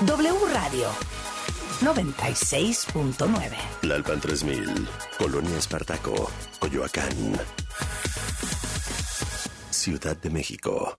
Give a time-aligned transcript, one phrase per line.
[0.00, 0.88] W Radio
[1.80, 3.18] 96.9.
[3.82, 6.30] Lalpan 3000, Colonia Espartaco,
[6.60, 7.40] Coyoacán.
[9.70, 10.96] Ciudad de México.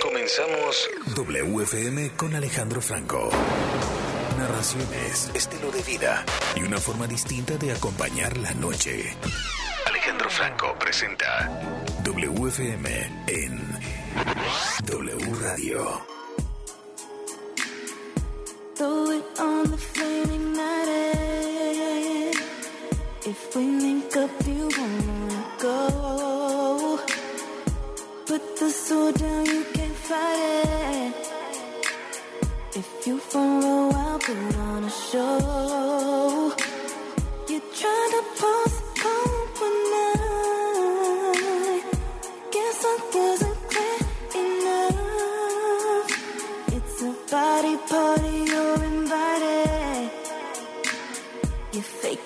[0.00, 3.30] Comenzamos WFM con Alejandro Franco.
[4.38, 6.24] Narraciones, estilo de vida
[6.54, 9.16] y una forma distinta de acompañar la noche.
[10.22, 11.50] Alejandro Franco presenta
[12.04, 12.86] WFM
[13.26, 13.78] en
[14.84, 16.00] W Radio.
[18.76, 19.76] Throw it on the.
[23.24, 24.68] If we link up, you
[25.58, 26.98] go.
[28.26, 31.32] Put the sword down, you can't fight it.
[32.76, 36.41] If you follow, I'll put on a show.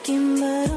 [0.08, 0.75] looking, but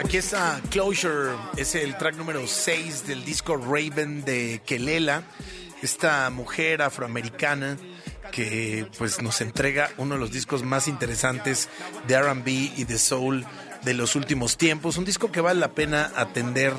[0.00, 5.22] Aquí está Closure, es el track número 6 del disco Raven de Kelela,
[5.82, 7.78] esta mujer afroamericana
[8.32, 11.68] que pues nos entrega uno de los discos más interesantes
[12.06, 13.44] de R&B y de soul
[13.82, 16.74] de los últimos tiempos, un disco que vale la pena atender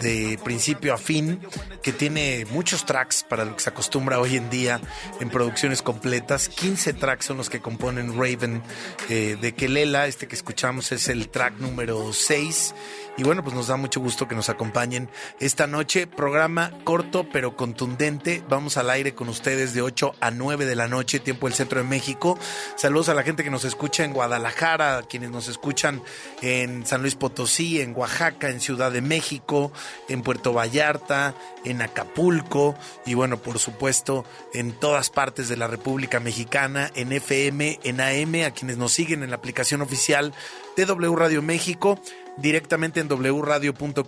[0.00, 1.40] de principio a fin,
[1.82, 4.80] que tiene muchos tracks para lo que se acostumbra hoy en día
[5.20, 6.48] en producciones completas.
[6.48, 8.62] 15 tracks son los que componen Raven
[9.08, 10.06] eh, de Kelela.
[10.06, 12.74] Este que escuchamos es el track número 6.
[13.16, 15.10] Y bueno, pues nos da mucho gusto que nos acompañen
[15.40, 16.06] esta noche.
[16.06, 18.42] Programa corto pero contundente.
[18.48, 21.80] Vamos al aire con ustedes de 8 a 9 de la noche, tiempo del centro
[21.80, 22.38] de México.
[22.76, 26.02] Saludos a la gente que nos escucha en Guadalajara, a quienes nos escuchan
[26.40, 29.72] en San Luis Potosí, en Oaxaca, en Ciudad de México,
[30.08, 31.34] en Puerto Vallarta,
[31.82, 32.74] Acapulco
[33.06, 38.46] y bueno, por supuesto, en todas partes de la República Mexicana, en FM, en AM,
[38.46, 40.34] a quienes nos siguen en la aplicación oficial
[40.76, 41.98] de W Radio México
[42.36, 44.06] directamente en wradio.com.mx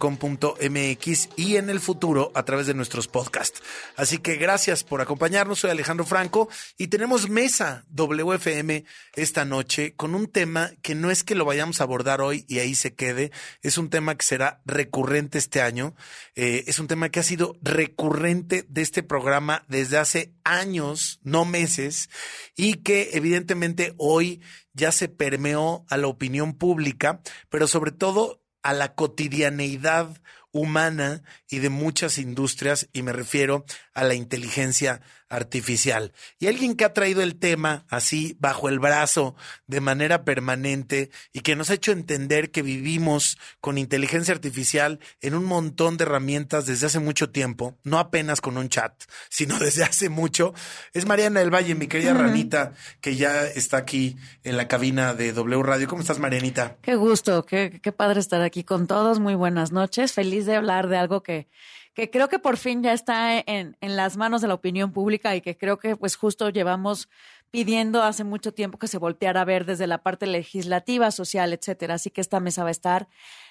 [1.37, 3.63] y en el futuro a través de nuestros podcasts.
[3.97, 5.61] Así que gracias por acompañarnos.
[5.61, 8.85] Soy Alejandro Franco y tenemos mesa WFM
[9.15, 12.59] esta noche con un tema que no es que lo vayamos a abordar hoy y
[12.61, 13.33] ahí se quede.
[13.63, 15.95] Es un tema que será recurrente este año.
[16.35, 21.45] Eh, es un tema que ha sido recurrente de este programa desde hace años, no
[21.45, 22.09] meses,
[22.57, 24.41] y que evidentemente hoy
[24.75, 30.21] ya se permeó a la opinión pública, pero sobre todo a la cotidianeidad
[30.53, 35.01] humana y de muchas industrias, y me refiero a la inteligencia
[35.33, 36.13] artificial.
[36.39, 39.35] Y alguien que ha traído el tema así bajo el brazo
[39.67, 45.35] de manera permanente y que nos ha hecho entender que vivimos con inteligencia artificial en
[45.35, 48.93] un montón de herramientas desde hace mucho tiempo, no apenas con un chat,
[49.31, 50.53] sino desde hace mucho,
[50.93, 55.33] es Mariana del Valle, mi querida Ranita, que ya está aquí en la cabina de
[55.33, 55.89] W Radio.
[55.89, 56.77] ¿Cómo estás, Marianita?
[56.83, 59.19] Qué gusto, qué, qué padre estar aquí con todos.
[59.19, 60.13] Muy buenas noches.
[60.13, 61.49] Feliz de hablar de algo que,
[61.95, 65.37] que creo que por fin ya está en, en las manos de la opinión pública
[65.37, 67.09] y que creo que pues justo llevamos
[67.51, 71.95] pidiendo hace mucho tiempo que se volteara a ver desde la parte legislativa, social, etcétera.
[71.95, 73.09] Así que esta mesa va a estar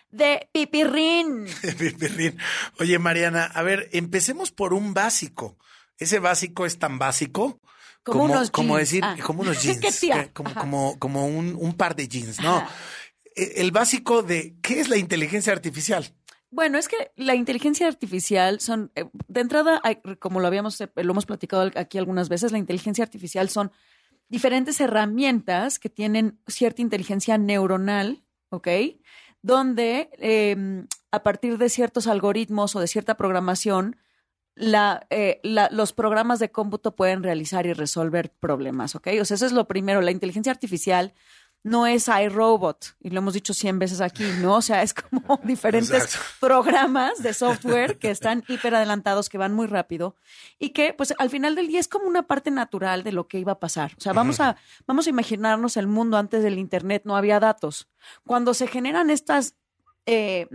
[0.10, 1.46] de pipirrín.
[1.78, 2.38] Pipirrín.
[2.80, 5.58] Oye, Mariana, a ver, empecemos por un básico.
[6.00, 7.60] ese básico es tan básico
[8.04, 8.90] Como unos como jeans.
[8.90, 9.16] decir, Ah.
[9.24, 9.80] como unos jeans,
[10.34, 12.58] como, como, como un, un par de jeans, ¿no?
[12.58, 12.70] Ajá.
[13.36, 16.12] E- El básico de qué es la inteligencia artificial.
[16.54, 19.82] Bueno, es que la inteligencia artificial son, eh, de entrada,
[20.20, 23.72] como lo habíamos, eh, lo hemos platicado aquí algunas veces, la inteligencia artificial son
[24.28, 28.68] diferentes herramientas que tienen cierta inteligencia neuronal, ¿ok?
[29.42, 33.96] Donde eh, a partir de ciertos algoritmos o de cierta programación,
[34.56, 39.08] la, eh, la- los programas de cómputo pueden realizar y resolver problemas, ¿ok?
[39.22, 40.02] O sea, eso es lo primero.
[40.02, 41.14] La inteligencia artificial
[41.64, 44.56] no es iRobot, y lo hemos dicho 100 veces aquí, ¿no?
[44.56, 46.20] O sea, es como diferentes Exacto.
[46.40, 50.16] programas de software que están hiper adelantados, que van muy rápido
[50.58, 53.40] y que, pues, al final del día es como una parte natural de lo que
[53.40, 53.94] iba a pasar.
[53.98, 57.88] O sea, vamos a, vamos a imaginarnos el mundo antes del Internet, no había datos.
[58.26, 59.56] Cuando se generan estas
[60.08, 60.48] eh,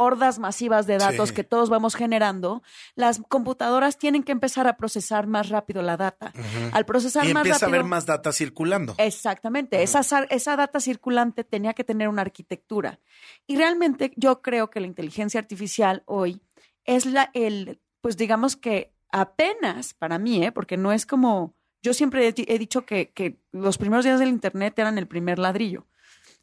[0.00, 1.34] hordas masivas de datos Sí.
[1.34, 2.62] que todos vamos generando,
[2.94, 6.32] las computadoras tienen que empezar a procesar más rápido la data.
[6.72, 8.94] Al procesar Y más empieza a haber más data circulando.
[8.98, 9.82] Exactamente.
[9.82, 12.98] esa, sa- esa data circulante tenía que tener una arquitectura.
[13.46, 16.40] Y realmente yo creo que la inteligencia artificial hoy
[16.84, 20.52] es la, el, pues digamos que apenas para mí, ¿eh?
[20.52, 24.78] porque no es como, yo siempre he dicho que, que los primeros días del Internet
[24.78, 25.86] eran el primer ladrillo.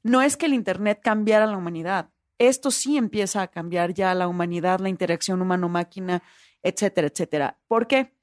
[0.03, 2.09] No es que el Internet cambiara la humanidad.
[2.39, 6.23] Esto sí empieza a cambiar ya la humanidad, la interacción humano-máquina,
[6.63, 7.59] etcétera, etcétera.
[7.67, 8.13] ¿Por qué?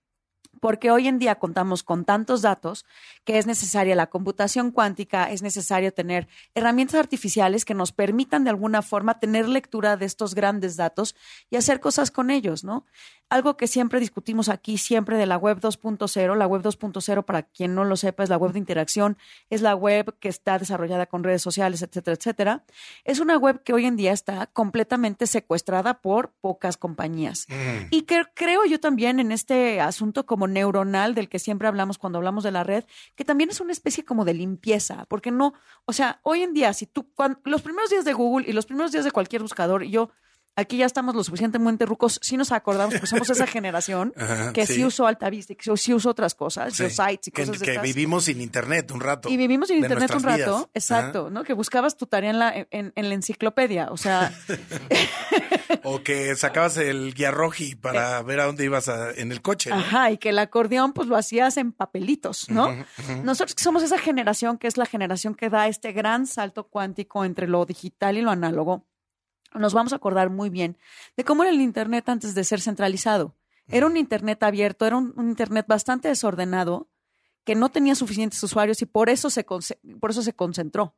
[0.61, 2.87] Porque hoy en día contamos con tantos datos
[3.25, 8.51] que es necesaria la computación cuántica, es necesario tener herramientas artificiales que nos permitan de
[8.51, 11.17] alguna forma tener lectura de estos grandes datos
[11.51, 12.87] y hacer cosas con ellos, ¿no?
[13.31, 16.37] Algo que siempre discutimos aquí, siempre de la web 2.0.
[16.37, 19.17] La web 2.0, para quien no lo sepa, es la web de interacción,
[19.51, 22.65] es la web que está desarrollada con redes sociales, etcétera, etcétera.
[23.05, 27.47] Es una web que hoy en día está completamente secuestrada por pocas compañías.
[27.91, 32.19] Y que creo yo también en este asunto como neuronal del que siempre hablamos cuando
[32.19, 32.85] hablamos de la red,
[33.17, 35.55] que también es una especie como de limpieza, porque no,
[35.87, 38.67] o sea, hoy en día, si tú, cuan- los primeros días de Google y los
[38.67, 40.11] primeros días de cualquier buscador, yo,
[40.57, 44.67] aquí ya estamos lo suficientemente rucos, sí nos acordamos, porque somos esa generación Ajá, que
[44.67, 44.75] sí.
[44.75, 44.85] sí.
[44.85, 46.89] usó Altavista, y que sí usó otras cosas, Sí.
[46.91, 47.83] sites y que, cosas de que estas.
[47.85, 49.29] vivimos sin internet un rato.
[49.29, 50.67] Y vivimos de internet un rato, vidas.
[50.75, 51.45] exacto, ¿no?
[51.45, 54.33] Que buscabas tu tarea en la, en, en la enciclopedia, o sea.
[55.83, 59.71] O que sacabas el guía roji para ver a dónde ibas a- en el coche.
[59.71, 59.77] ¿no?
[59.77, 59.81] Eh.
[59.81, 62.75] Ajá, y que el acordeón pues lo hacías en papelitos, ¿no?
[63.23, 67.25] Nosotros que somos esa generación que es la generación que da este gran salto cuántico
[67.25, 68.87] entre lo digital y lo análogo,
[69.55, 70.77] nos vamos a acordar muy bien
[71.17, 73.35] de cómo era el Internet antes de ser centralizado.
[73.69, 76.89] Era un Internet abierto, era un, un Internet bastante desordenado,
[77.45, 80.95] que no tenía suficientes usuarios y por eso se, por eso se concentró.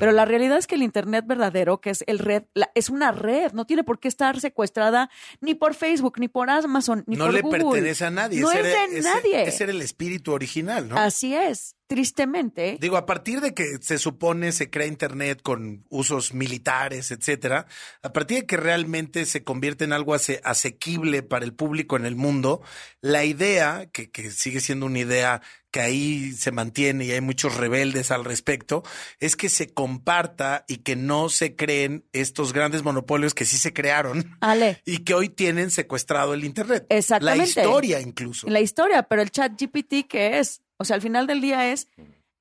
[0.00, 3.12] Pero la realidad es que el Internet verdadero, que es el red, la- es una
[3.12, 5.10] red, no tiene por qué estar secuestrada
[5.42, 7.64] ni por Facebook, ni por Amazon, ni no por le Google.
[7.64, 8.40] pertenece a nadie.
[8.40, 9.42] No ese es era- de ese- nadie.
[9.42, 10.96] Ese era el espíritu original, ¿no?
[10.96, 12.78] Así es, tristemente.
[12.80, 17.66] Digo, a partir de que se supone se crea Internet con usos militares, etcétera,
[18.02, 22.06] a partir de que realmente se convierte en algo ase- asequible para el público en
[22.06, 22.60] el mundo,
[23.00, 27.56] la idea, que, que sigue siendo una idea que ahí se mantiene y hay muchos
[27.56, 28.82] rebeldes al respecto,
[29.20, 33.72] es que se comparta y que no se creen estos grandes monopolios que sí se
[33.74, 36.86] crearon Ale, y que hoy tienen secuestrado el Internet.
[36.88, 37.38] Exactamente.
[37.38, 38.46] La historia incluso.
[38.48, 40.62] la historia, pero el chat GPT, ¿qué es?
[40.78, 41.88] O sea, al final del día es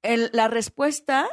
[0.03, 1.27] el- la respuesta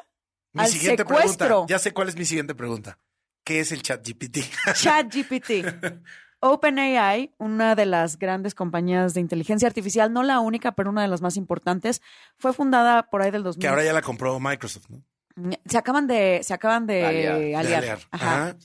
[0.52, 1.46] Mi al siguiente secuestro.
[1.46, 2.98] pregunta, ya sé cuál es mi siguiente pregunta.
[3.44, 4.38] ¿Qué es el chat GPT?
[4.74, 5.66] Chat GPT.
[6.40, 11.08] OpenAI, una de las grandes compañías de inteligencia artificial, no la única, pero una de
[11.08, 12.02] las más importantes,
[12.38, 13.60] fue fundada por ahí del 2000.
[13.62, 15.02] que ahora ya la compró Microsoft, ¿no?
[15.66, 17.34] Se acaban de, se acaban de Aliar.
[17.36, 17.66] aliar.
[17.66, 17.98] De aliar.
[18.10, 18.34] Ajá.
[18.48, 18.56] Ajá.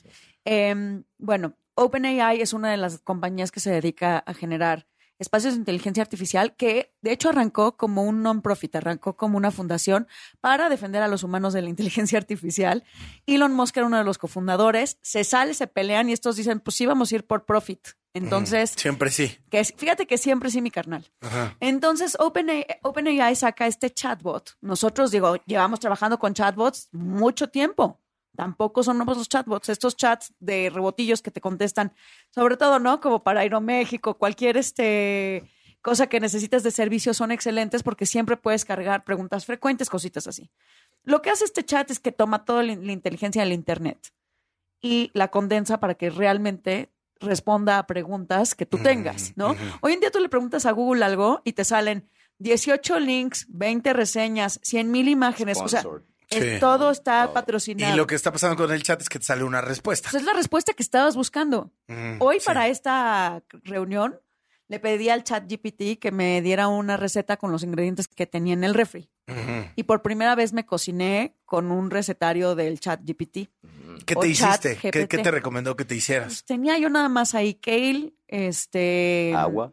[0.44, 4.86] Em, bueno, OpenAI es una de las compañías que se dedica a generar
[5.20, 10.08] espacios de inteligencia artificial que de hecho arrancó como un non-profit, arrancó como una fundación
[10.40, 12.82] para defender a los humanos de la inteligencia artificial.
[13.26, 16.74] Elon Musk era uno de los cofundadores, se sale, se pelean y estos dicen, pues
[16.74, 17.88] sí, vamos a ir por profit.
[18.12, 19.38] Entonces, Siempre sí.
[19.50, 21.08] que fíjate que siempre sí, mi carnal.
[21.20, 21.56] Ajá.
[21.60, 24.56] Entonces, OpenAI, OpenAI saca este chatbot.
[24.60, 28.00] Nosotros, digo, llevamos trabajando con chatbots mucho tiempo.
[28.40, 31.92] Tampoco son nuevos los chatbots, estos chats de rebotillos que te contestan,
[32.30, 32.98] sobre todo, ¿no?
[32.98, 35.44] Como para Aeroméxico, cualquier este
[35.82, 40.50] cosa que necesites de servicio son excelentes porque siempre puedes cargar preguntas frecuentes, cositas así.
[41.04, 44.10] Lo que hace este chat es que toma toda la la inteligencia del Internet
[44.80, 46.88] y la condensa para que realmente
[47.20, 49.54] responda a preguntas que tú tengas, ¿no?
[49.82, 53.92] Hoy en día tú le preguntas a Google algo y te salen 18 links, 20
[53.92, 55.84] reseñas, 100 mil imágenes, o sea,
[56.30, 56.60] Sí.
[56.60, 57.92] todo está patrocinado.
[57.92, 60.10] Y lo que está pasando con el chat es que te sale una respuesta.
[60.10, 61.72] Pues es la respuesta que estabas buscando.
[61.88, 62.46] Mm, Hoy sí.
[62.46, 64.20] para esta reunión,
[64.68, 68.54] le pedí al chat GPT que me diera una receta con los ingredientes que tenía
[68.54, 69.10] en el refri.
[69.76, 73.48] Y por primera vez me cociné con un recetario del chat GPT.
[74.04, 74.76] ¿Qué te hiciste?
[74.76, 76.44] ¿Qué, te recomendó que te Pues hicieras?
[76.44, 79.32] tenía yo nada más ahí kale, este...
[79.36, 79.72] Agua.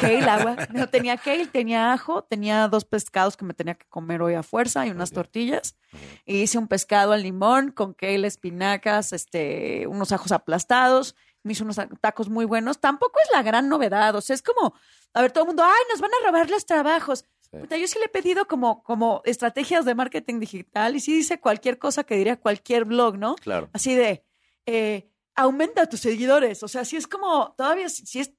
[0.00, 0.56] Kale, agua.
[0.72, 4.42] No, tenía kale, tenía ajo, tenía dos pescados que me tenía que comer hoy a
[4.42, 5.76] fuerza y unas tortillas.
[6.24, 11.14] Y hice un pescado al limón con kale, espinacas, este, unos ajos aplastados.
[11.42, 12.80] Me hice unos tacos muy buenos.
[12.80, 14.14] Tampoco es la gran novedad.
[14.14, 14.74] O sea, es como,
[15.12, 17.24] a ver, todo el mundo, ay, nos van a robar los trabajos.
[17.50, 21.38] Puta, yo sí le he pedido como, como estrategias de marketing digital y sí dice
[21.38, 23.34] cualquier cosa que diría cualquier blog, ¿no?
[23.34, 23.68] Claro.
[23.74, 24.24] Así de,
[24.64, 26.62] eh, aumenta tus seguidores.
[26.62, 28.32] O sea, si es como, todavía, si es,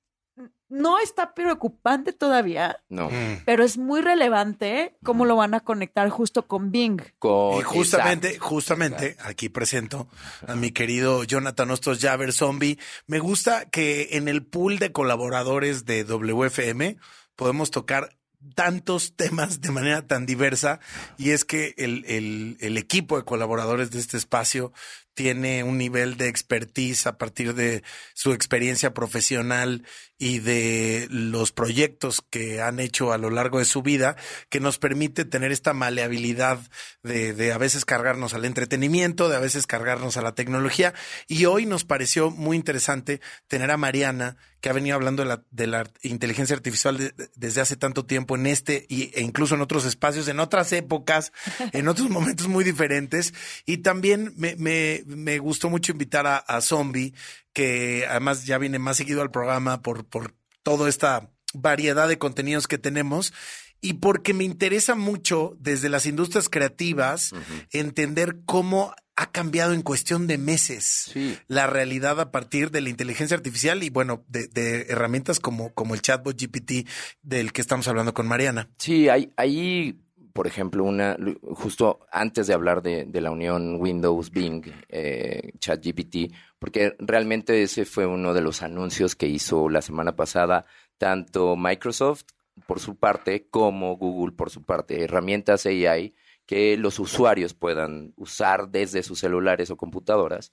[0.74, 3.10] no está preocupante todavía, No.
[3.10, 3.44] Mm.
[3.46, 7.00] pero es muy relevante cómo lo van a conectar justo con Bing.
[7.20, 8.48] Con- Y justamente, exacto.
[8.50, 10.08] justamente, aquí presento
[10.48, 12.80] a mi querido Jonathan Ostos Javer Zombie.
[13.08, 16.98] Me gusta que en el pool de colaboradores de WFM
[17.36, 18.15] podemos tocar
[18.56, 20.80] tantos temas de manera tan diversa
[21.18, 24.74] y es que el, el- el equipo de colaboradores de este espacio
[25.13, 29.84] tiene un nivel de expertise a partir de su experiencia profesional
[30.17, 34.15] y de los proyectos que han hecho a lo largo de su vida
[34.50, 36.60] que nos permite tener esta maleabilidad
[37.03, 40.93] de, de a veces cargarnos al entretenimiento, de a veces cargarnos a la tecnología.
[41.27, 45.43] Y hoy nos pareció muy interesante tener a Mariana, que ha venido hablando de la,
[45.51, 49.55] de la inteligencia artificial de- de- desde hace tanto tiempo en este y, e incluso
[49.55, 51.34] en otros espacios, en otras épocas,
[51.74, 53.34] en otros momentos muy diferentes.
[53.65, 57.13] Y también me, me, me gustó mucho invitar a, a Zombie,
[57.53, 60.33] que además ya viene más seguido al programa por, por
[60.63, 63.33] toda esta variedad de contenidos que tenemos
[63.81, 67.31] y porque me interesa mucho desde las industrias creativas
[67.72, 71.38] entender cómo ha cambiado en cuestión de meses Sí.
[71.48, 75.93] la realidad a partir de la inteligencia artificial y bueno, de, de herramientas como, como
[75.93, 76.88] el chatbot GPT
[77.22, 78.69] del que estamos hablando con Mariana.
[78.79, 80.00] Sí, ahí,
[80.33, 81.15] por ejemplo, una
[81.53, 88.07] justo antes de hablar de, la unión Windows Bing, eh, ChatGPT, porque realmente ese fue
[88.07, 90.65] uno de los anuncios que hizo la semana pasada
[90.97, 92.23] tanto Microsoft
[92.65, 98.69] por su parte como Google por su parte, herramientas AI que los usuarios puedan usar
[98.69, 100.51] desde sus celulares o computadoras,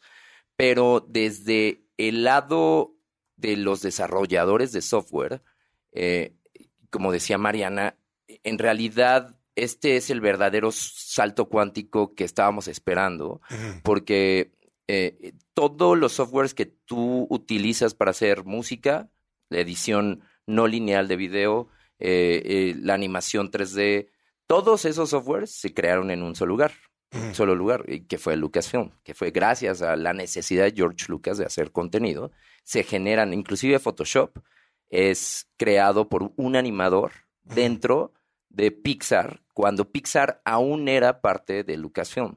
[0.57, 2.95] pero desde el lado
[3.37, 5.43] de los desarrolladores de software,
[5.93, 6.37] eh,
[6.91, 7.97] como decía Mariana,
[8.29, 13.41] en realidad este es el verdadero salto cuántico que estábamos esperando,
[13.83, 14.53] porque
[14.89, 19.09] eh, todos los softwares que tú utilizas para hacer música,
[19.49, 24.09] la edición no lineal de video, eh, eh, la animación 3D,
[24.47, 26.73] todos esos softwares se crearon en un solo lugar,
[27.13, 31.07] un solo lugar, y que fue Lucasfilm, que fue gracias a la necesidad de George
[31.09, 32.33] Lucas de hacer contenido,
[32.65, 34.39] se generan, inclusive Photoshop
[34.89, 38.13] es creado por un animador dentro
[38.51, 42.37] de Pixar, cuando Pixar aún era parte de Lucasfilm.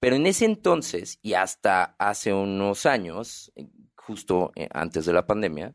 [0.00, 3.52] Pero en ese entonces, y hasta hace unos años,
[3.96, 5.74] justo eh, antes de la pandemia,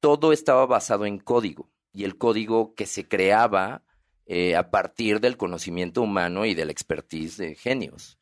[0.00, 1.70] todo estaba basado en código.
[1.92, 3.82] Y el código que se creaba
[4.26, 8.18] eh, a partir del conocimiento humano y del expertise de genios.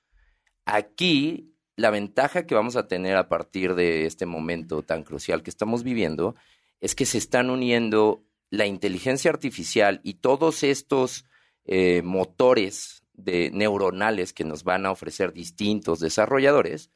[0.65, 5.51] Aquí, la ventaja que vamos a tener a partir de este momento tan crucial que
[5.51, 6.35] estamos viviendo
[6.81, 11.25] es que se están uniendo la inteligencia artificial y todos estos
[11.65, 16.91] eh, motores de neuronales que nos van a ofrecer distintos desarrolladores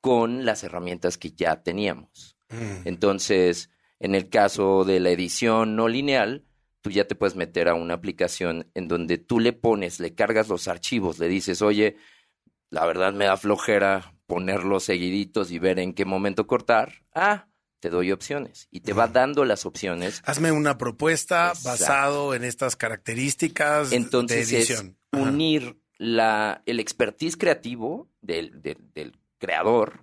[0.00, 2.36] con las herramientas que ya teníamos.
[2.84, 6.44] Entonces, en el caso de la edición no lineal,
[6.82, 10.48] tú ya te puedes meter a una aplicación en donde tú le pones, le cargas
[10.48, 11.96] los archivos, le dices, oye,
[12.70, 17.02] la verdad me da flojera ponerlos seguiditos y ver en qué momento cortar.
[17.14, 17.48] Ah,
[17.84, 20.22] te doy opciones y te va dando las opciones.
[20.24, 21.68] Hazme una propuesta Exacto.
[21.68, 24.96] basado en estas características Entonces de es edición.
[25.12, 25.22] Ajá.
[25.22, 30.00] unir la, el expertise creativo del, del- del creador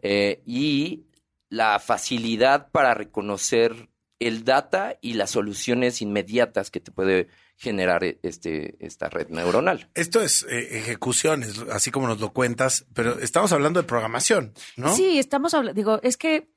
[0.00, 1.04] eh, y
[1.50, 8.18] la facilidad para reconocer el data y las soluciones inmediatas que te puede generar eh,
[8.22, 9.90] este, esta red neuronal.
[9.94, 14.96] Esto es eh, ejecuciones, así como nos lo cuentas, pero estamos hablando de programación, ¿no?
[14.96, 16.48] Sí, estamos hablando, digo, es que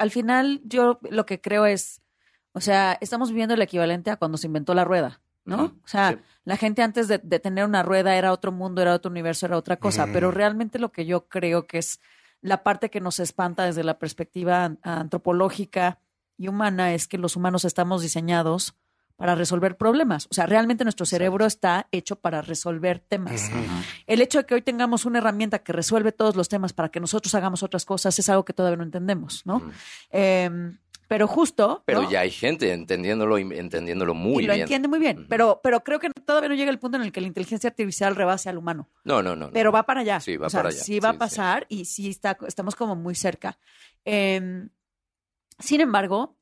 [0.00, 2.02] al final yo lo que creo es,
[2.52, 5.76] o sea, estamos viviendo el equivalente a cuando se inventó la rueda, ¿no?
[5.84, 6.18] O sea, sí.
[6.44, 9.56] la gente antes de, de tener una rueda era otro mundo, era otro universo, era
[9.56, 12.00] otra cosa, pero realmente lo que yo creo que es
[12.40, 15.98] la parte que nos espanta desde la perspectiva an- antropológica
[16.36, 18.74] y humana es que los humanos estamos diseñados
[19.20, 20.26] para resolver problemas.
[20.30, 23.50] O sea, realmente nuestro cerebro está hecho para resolver temas.
[24.06, 27.00] El hecho de que hoy tengamos una herramienta que resuelve todos los temas para que
[27.00, 29.70] nosotros hagamos otras cosas es algo que todavía no entendemos, ¿no?
[30.10, 30.48] Eh,
[31.06, 31.82] Pero justo.
[31.84, 32.10] Pero ¿no?
[32.10, 34.62] ya hay gente entendiéndolo y entendiéndolo muy y lo bien.
[34.62, 35.26] entiende muy bien.
[35.28, 38.16] Pero, pero creo que todavía no llega el punto en el que la inteligencia artificial
[38.16, 38.88] rebase al humano.
[39.04, 39.48] No, no, no.
[39.48, 39.52] no.
[39.52, 40.18] Pero va para allá.
[40.20, 40.80] Sí, va O sea, para allá.
[40.82, 43.58] Sí va Sí, a pasar y sí está, estamos como muy cerca.
[44.06, 44.66] Eh,
[45.58, 46.38] sin embargo,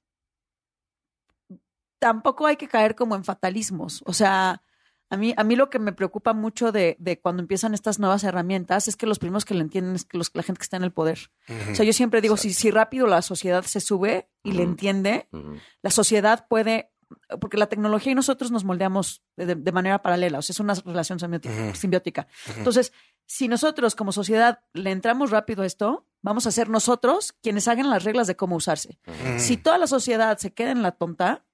[1.98, 4.02] tampoco hay que caer como en fatalismos.
[4.06, 4.62] O sea,
[5.10, 8.24] a mí, a mí lo que me preocupa mucho de, de cuando empiezan estas nuevas
[8.24, 10.76] herramientas es que los primeros que lo entienden es que los, la gente que está
[10.76, 11.30] en el poder.
[11.70, 15.28] O sea, yo siempre digo, si, si rápido la sociedad se sube y le entiende,
[15.82, 16.92] la sociedad puede,
[17.40, 20.74] porque la tecnología y nosotros nos moldeamos de, de manera paralela, o sea, es una
[20.74, 21.18] relación
[21.74, 22.26] simbiótica.
[22.56, 22.92] Entonces,
[23.26, 27.90] si nosotros como sociedad le entramos rápido a esto, vamos a ser nosotros quienes hagan
[27.90, 28.98] las reglas de cómo usarse.
[29.36, 31.44] Si toda la sociedad se queda en la tonta,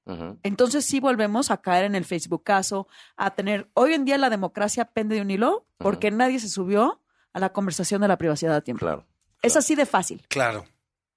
[0.43, 4.31] entonces sí volvemos a caer en el Facebook caso, a tener, hoy en día la
[4.31, 7.01] democracia pende de un hilo porque nadie se subió
[7.33, 8.81] a la conversación de la privacidad a tiempo.
[8.87, 9.07] Claro.
[9.43, 10.25] Es así de fácil.
[10.29, 10.65] Claro.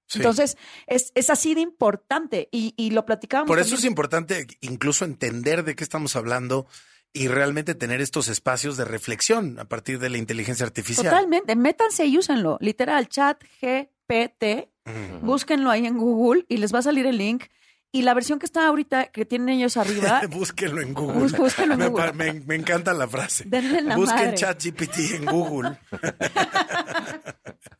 [0.08, 0.18] Sí.
[0.18, 3.46] Entonces, es, es así de importante y, y lo platicábamos.
[3.48, 6.66] Por eso es importante incluso entender de qué estamos hablando
[7.12, 11.06] y realmente tener estos espacios de reflexión a partir de la inteligencia artificial.
[11.06, 12.56] Totalmente, métanse y úsenlo.
[12.60, 15.18] Literal, chat GPT, Ujú.
[15.26, 17.44] búsquenlo ahí en Google y les va a salir el link.
[17.90, 21.28] Y la versión que está ahorita, que tienen ellos arriba, Búsquenlo en Google.
[21.38, 22.12] Búsquenlo en Google.
[22.12, 23.44] me- me encanta la frase.
[23.46, 24.34] Denle la Busquen madre.
[24.36, 25.78] ChatGPT en Google.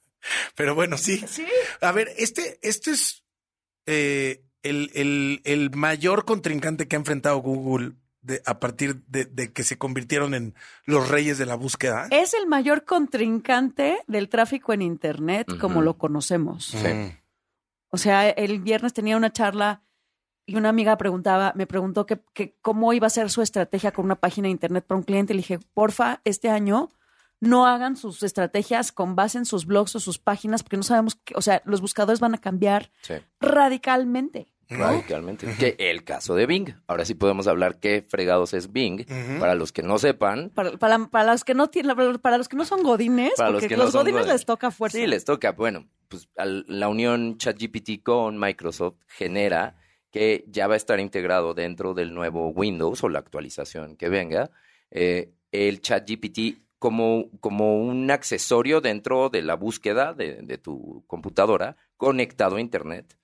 [0.54, 1.18] Pero bueno, sí.
[1.26, 1.47] Sí.
[1.80, 3.25] A ver, este, este es
[3.87, 9.52] eh, el, el- el mayor contrincante que ha enfrentado Google de- a partir de, de
[9.52, 10.54] que se convirtieron en
[10.85, 12.08] los reyes de la búsqueda.
[12.11, 16.66] es el mayor contrincante del tráfico en Internet como lo conocemos.
[16.66, 17.14] Sí.
[17.90, 19.82] O sea, el viernes tenía una charla
[20.44, 24.04] y una amiga preguntaba, me preguntó que, que cómo iba a ser su estrategia con
[24.06, 25.32] una página de internet para un cliente.
[25.35, 26.90] Le dije, porfa, este año
[27.40, 31.14] no hagan sus estrategias con base en sus blogs o sus páginas, porque no sabemos,
[31.16, 33.14] que, o sea, los buscadores van a cambiar Sí.
[33.40, 34.49] radicalmente.
[34.71, 35.47] Radicalmente.
[35.59, 36.75] Que el caso de Bing.
[36.87, 39.07] Ahora sí podemos hablar qué fregados es Bing.
[39.40, 40.50] Para los que no sepan.
[40.50, 43.63] Para, para, para los que no tienen, para los que no son godines, Para los
[43.63, 44.34] porque que los, no son godines godines.
[44.41, 44.99] les toca fuerza.
[44.99, 45.52] Sí, les toca.
[45.52, 49.76] Bueno, pues al- la unión ChatGPT con Microsoft genera
[50.10, 54.50] que ya va a estar integrado dentro del nuevo Windows o la actualización que venga,
[54.91, 61.76] eh, el ChatGPT como, como un accesorio dentro de la búsqueda de, de tu computadora
[61.97, 63.17] conectado a Internet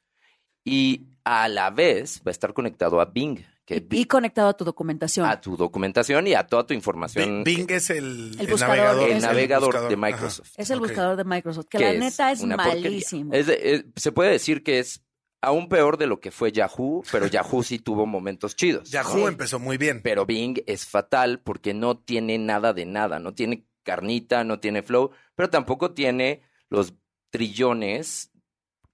[0.65, 4.57] y a la vez va a estar conectado a Bing, que y, y conectado a
[4.57, 5.27] tu documentación.
[5.27, 7.45] a tu documentación y a toda tu información.
[7.45, 9.97] Bing es el, El buscador, navegador, el navegador de Ajá.
[9.97, 10.53] Microsoft.
[10.57, 13.33] es el buscador de Microsoft, que que la neta es malísimo.
[13.33, 15.03] Es de- es- se puede decir que es
[15.45, 18.91] aún peor de lo que fue Yahoo, pero Yahoo sí tuvo momentos chidos.
[18.91, 20.01] Yahoo empezó muy bien.
[20.03, 24.83] Pero Bing es fatal porque no tiene nada de nada, no tiene carnita, no tiene
[24.83, 26.95] flow, pero tampoco tiene los
[27.31, 28.31] trillones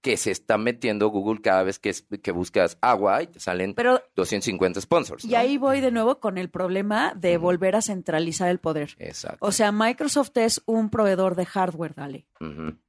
[0.01, 3.75] que se están metiendo Google cada vez que, es- que buscas agua y te salen
[3.75, 5.23] Pero 250 sponsors.
[5.25, 5.37] Y ¿no?
[5.37, 8.95] ahí voy de nuevo con el problema de volver a centralizar el poder.
[8.97, 9.37] Exacto.
[9.41, 12.25] O sea, Microsoft es un proveedor de hardware, dale.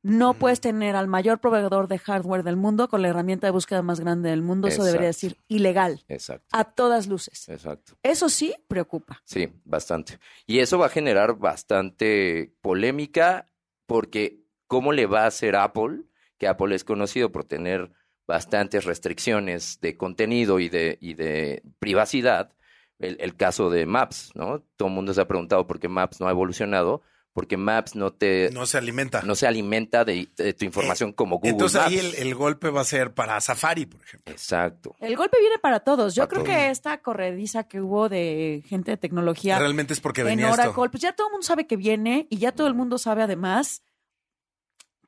[0.02, 3.82] No puedes tener al mayor proveedor de hardware del mundo con la herramienta de búsqueda
[3.82, 4.68] más grande del mundo.
[4.68, 6.46] Eso debería decir ilegal, Exacto.
[6.52, 7.46] a todas luces.
[7.50, 7.92] Exacto.
[8.02, 9.20] Eso sí preocupa.
[9.24, 10.18] Sí, bastante.
[10.46, 13.48] Y eso va a generar bastante polémica
[13.86, 16.04] porque ¿cómo le va a hacer Apple?
[16.42, 17.92] Que Apple es conocido por tener
[18.26, 22.50] bastantes restricciones de contenido y de, y de privacidad.
[22.98, 24.64] El, el caso de Maps, ¿no?
[24.76, 27.02] Todo el mundo se ha preguntado por qué Maps no ha evolucionado,
[27.32, 29.22] porque Maps no te No se alimenta.
[29.22, 32.80] no se alimenta de, de tu información como Google Entonces ahí el, el golpe va
[32.80, 34.32] a ser para Safari, por ejemplo.
[34.32, 34.96] Exacto.
[34.98, 36.16] El golpe viene para todos.
[36.16, 36.56] Yo Para creo todos.
[36.56, 40.70] que esta corrediza que hubo de gente de tecnología Realmente es porque en venía Oracle,
[40.70, 40.90] esto.
[40.90, 43.84] pues ya todo el mundo sabe que viene y ya todo el mundo sabe además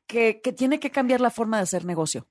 [0.07, 2.27] que, que tiene que cambiar la forma de hacer negocio.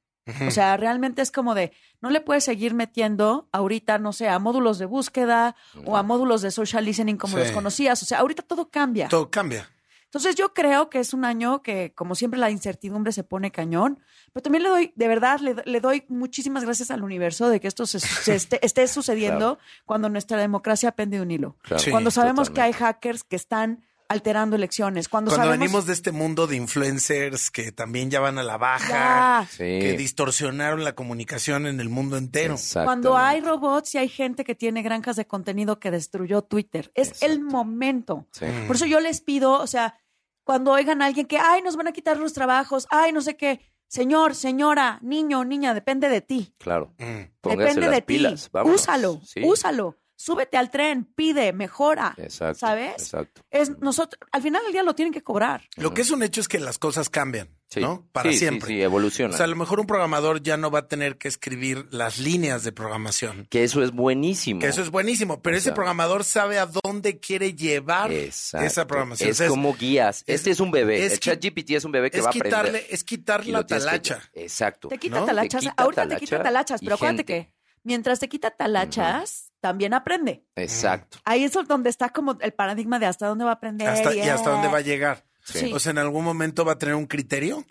[0.47, 4.39] O sea, realmente es como de, no le puedes seguir metiendo ahorita, no sé, a
[4.39, 7.43] módulos de búsqueda o a módulos de social listening como Sí.
[7.43, 8.01] los conocías.
[8.01, 9.09] O sea, ahorita todo cambia.
[9.09, 9.69] Todo cambia.
[10.05, 13.99] Entonces yo creo que es un año que, como siempre, la incertidumbre se pone cañón.
[14.31, 17.67] Pero también le doy, de verdad, le, le doy muchísimas gracias al universo de que
[17.67, 21.57] esto se, se esté, esté sucediendo cuando nuestra democracia pende de un hilo.
[21.63, 21.83] Claro.
[21.83, 25.09] Sí, cuando sabemos que hay hackers que están alterando elecciones.
[25.09, 28.57] Cuando, Cuando sabemos venimos de este mundo de influencers que también ya van a la
[28.57, 29.47] baja.
[29.49, 29.57] Sí.
[29.79, 32.55] que distorsionaron la comunicación en el mundo entero.
[32.73, 36.91] Cuando hay robots y hay gente que tiene granjas de contenido que destruyó Twitter.
[36.95, 38.27] Es el momento.
[38.31, 38.45] Sí.
[38.67, 39.95] Por eso yo les pido, o sea,
[40.43, 43.37] cuando oigan a alguien que, ay, nos van a quitar los trabajos, ay, no sé
[43.37, 46.53] qué, señor, señora, niño, niña, depende de ti.
[46.57, 46.93] Claro.
[46.97, 47.47] Mm.
[47.49, 48.43] Depende las de pilas.
[48.45, 48.49] ti.
[48.51, 48.81] vámonos.
[48.81, 49.41] úsalo, Sí.
[49.43, 49.97] úsalo.
[50.23, 52.13] Súbete al tren, pide, mejora.
[52.17, 52.59] Exacto.
[52.59, 52.93] ¿Sabes?
[52.93, 53.41] Exacto.
[53.51, 55.67] Es nosotros, al final del día lo tienen que cobrar.
[55.75, 57.49] Lo que es un hecho es que las cosas cambian.
[57.67, 57.81] Sí.
[57.81, 58.07] ¿no?
[58.11, 58.67] Para Sí, sí, siempre.
[58.67, 59.33] sí, evoluciona.
[59.33, 62.19] O sea, a lo mejor un programador ya no va a tener que escribir las
[62.19, 63.47] líneas de programación.
[63.49, 64.59] Que eso es buenísimo.
[64.59, 68.67] Que eso es buenísimo, pero ese programador sabe a dónde quiere llevar Exacto.
[68.67, 69.27] esa programación.
[69.31, 70.19] Es O sea, como guías.
[70.27, 71.03] es- este es un bebé.
[71.03, 72.51] es el qui- chat GPT es un bebé que es va a aprender.
[72.51, 74.21] quitarle, es quitar la tienes que- talacha.
[74.33, 74.87] Exacto.
[74.89, 75.25] Te quita ¿no?
[75.25, 75.61] talachas.
[75.63, 79.93] Te quita Ahorita te quita talacha talachas, pero acuérdate que mientras te quita talachas, también
[79.93, 80.43] aprende.
[80.57, 81.19] Exacto.
[81.23, 83.87] Ahí es donde está como el paradigma de hasta dónde va a aprender.
[83.87, 85.23] Hasta, y hasta dónde va a llegar.
[85.41, 85.71] Sí.
[85.73, 87.63] O sea, en algún momento va a tener un criterio.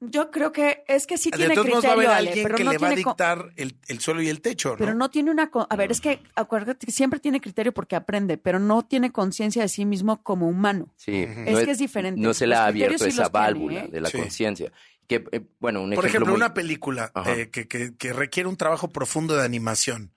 [0.00, 2.28] Yo creo que es que sí de tiene todos modos va a criterio, haber Ale,
[2.30, 4.76] alguien pero que no le va a dictar el, el suelo y el techo, ¿no?
[4.76, 5.48] Pero no tiene una...
[5.70, 9.62] A ver, es que acuérdate que siempre tiene criterio porque aprende, pero no tiene conciencia
[9.62, 10.92] de sí mismo como humano.
[10.96, 11.24] Sí.
[11.46, 12.20] Es que es diferente.
[12.20, 13.88] No se le ha abierto esa tiene, válvula ¿eh?
[13.88, 14.18] de la Sí.
[14.18, 14.72] conciencia.
[15.08, 18.48] Que, eh, bueno, un Por ejemplo, ejemplo, muy- una película eh, que, que- que requiere
[18.48, 20.12] un trabajo profundo de animación.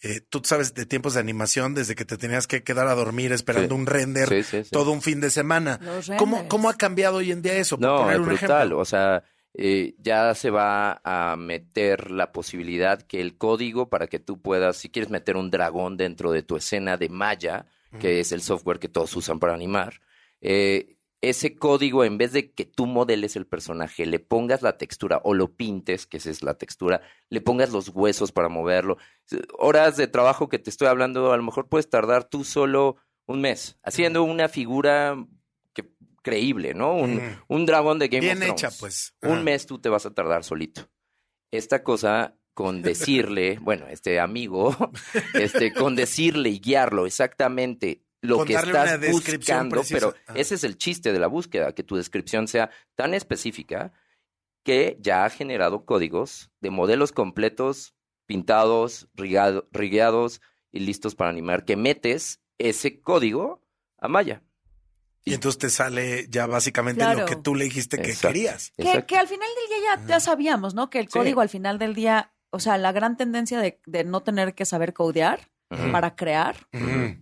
[0.00, 3.32] Eh, tú sabes de tiempos de animación desde que te tenías que quedar a dormir
[3.32, 3.80] esperando Sí.
[3.80, 4.70] un render Sí, sí, sí.
[4.70, 5.78] todo un fin de semana.
[6.18, 6.48] ¿Cómo.
[6.48, 7.76] ¿Cómo ha cambiado hoy en día eso?
[7.78, 8.50] Por No, poner es un brutal.
[8.58, 8.78] ejemplo.
[8.78, 9.22] O sea,
[9.54, 14.78] eh, ya se va a meter la posibilidad que el código para que tú puedas,
[14.78, 17.66] si quieres meter un dragón dentro de tu escena de Maya,
[18.00, 20.00] que es el software que todos usan para animar,
[20.40, 25.20] eh, ese código, en vez de que tú modeles el personaje, le pongas la textura
[25.22, 28.98] o lo pintes, que esa es la textura, le pongas los huesos para moverlo.
[29.56, 33.40] Horas de trabajo que te estoy hablando, a lo mejor puedes tardar tú solo un
[33.40, 35.16] mes haciendo una figura
[35.72, 36.96] que, creíble, ¿no?
[36.96, 38.62] Un, dragón de Game Bien of Thrones.
[38.64, 39.14] hecha, pues.
[39.22, 40.90] Un mes tú te vas a tardar solito.
[41.52, 44.76] Esta cosa con decirle, bueno, este amigo,
[45.34, 49.94] este, con decirle y guiarlo exactamente lo Con que darle estás una descripción buscando, precisa.
[49.98, 50.38] pero Ajá.
[50.38, 53.92] ese es el chiste de la búsqueda, que tu descripción sea tan específica
[54.64, 57.94] que ya ha generado códigos de modelos completos,
[58.26, 63.60] pintados, rigado- rigueados y listos para animar, que metes ese código
[63.98, 64.42] a Maya.
[65.24, 67.20] Y entonces te sale ya básicamente Claro.
[67.20, 68.28] lo que tú le dijiste que Exacto.
[68.28, 68.72] querías.
[68.76, 70.90] Que, al final del día ya, ya sabíamos, ¿no?
[70.90, 71.12] Que el Sí.
[71.18, 74.64] código al final del día, o sea, la gran tendencia de, de no tener que
[74.64, 75.50] saber codear
[75.90, 76.56] Para crear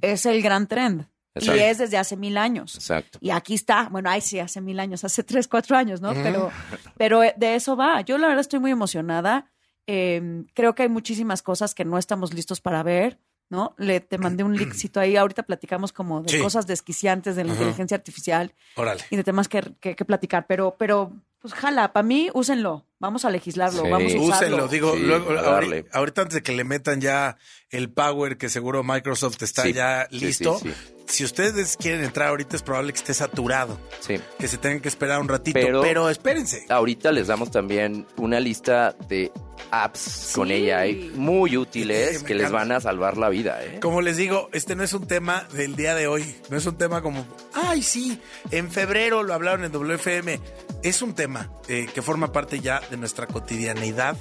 [0.00, 1.06] es el gran trend.
[1.34, 1.56] Exacto.
[1.56, 2.74] Y es desde hace mil años.
[2.74, 3.18] Exacto.
[3.22, 6.12] Y aquí está, bueno, ay sí, hace mil años, hace tres, cuatro años, ¿no?
[6.12, 6.50] Pero,
[6.96, 8.00] pero de eso va.
[8.00, 9.50] Yo la verdad estoy muy emocionada.
[9.86, 13.18] Eh, creo que hay muchísimas cosas que no estamos listos para ver,
[13.50, 13.74] ¿no?
[13.76, 15.16] Le te mandé un linkcito ahí.
[15.16, 16.38] Ahorita platicamos como de Sí.
[16.38, 17.60] cosas desquiciantes de la Ajá.
[17.60, 19.02] inteligencia artificial Órale.
[19.10, 20.46] y de temas que, que, que platicar.
[20.48, 22.86] Pero, pero, pues jala, para mí, úsenlo.
[23.00, 23.90] Vamos a legislarlo, Sí.
[23.90, 24.56] vamos a usarlo.
[24.56, 25.84] Úsenlo, digo, Sí, luego, a ahori- darle.
[25.92, 27.38] ahorita antes de que le metan ya
[27.70, 30.70] el power que seguro Microsoft está Sí, ya sí, listo, sí,
[31.06, 34.20] si ustedes quieren entrar ahorita es probable que esté saturado, Sí.
[34.38, 36.66] que se tengan que esperar un ratito, pero, Pero- espérense.
[36.68, 39.32] Ahorita les damos también una lista de
[39.70, 40.70] apps con Sí.
[40.70, 43.78] AI muy útiles Sí, que les van a salvar la vida, ¿eh?
[43.80, 46.76] Como les digo, este no es un tema del día de hoy, no es un
[46.76, 48.20] tema como, ay sí,
[48.50, 50.40] en febrero lo hablaron en WFM,
[50.82, 54.16] es un tema eh, que forma parte ya de nuestra cotidianeidad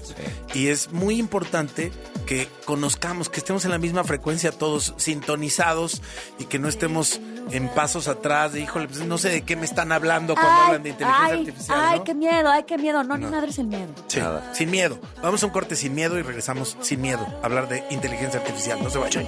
[0.53, 1.91] y es muy importante
[2.25, 6.01] que conozcamos, que estemos en la misma frecuencia todos sintonizados
[6.37, 7.19] y que no estemos
[7.51, 10.83] en pasos atrás de, híjole, pues no sé de qué me están hablando cuando hablan
[10.83, 11.79] de inteligencia ay, artificial.
[11.81, 12.03] Ay, ¿no?
[12.03, 13.03] qué miedo, ay, qué miedo.
[13.03, 13.31] No, ni No.
[13.31, 13.87] madres el miedo.
[14.07, 14.53] Sí, Nada.
[14.53, 14.99] sin miedo.
[15.23, 18.79] Vamos a un corte sin miedo y regresamos sin miedo a hablar de inteligencia artificial.
[18.83, 19.27] No se vayan.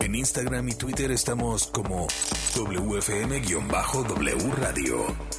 [0.00, 2.06] En Instagram y Twitter estamos como
[2.56, 5.29] WFM-W Radio.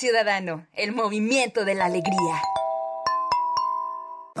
[0.00, 2.40] Ciudadano, el movimiento de la alegría.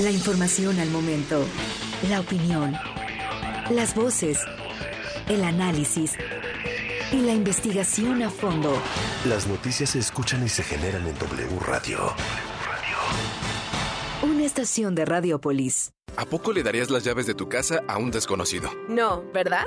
[0.00, 1.44] La información al momento,
[2.08, 2.74] la opinión,
[3.70, 4.38] las voces,
[5.28, 6.14] el análisis
[7.12, 8.72] y la investigación a fondo.
[9.26, 12.14] Las noticias se escuchan y se generan en W Radio.
[14.22, 15.92] Una estación de Radiopolis.
[16.16, 18.70] ¿A poco le darías las llaves de tu casa a un desconocido?
[18.88, 19.66] No, ¿verdad?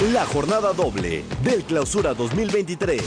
[0.00, 3.00] La jornada doble del Clausura 2023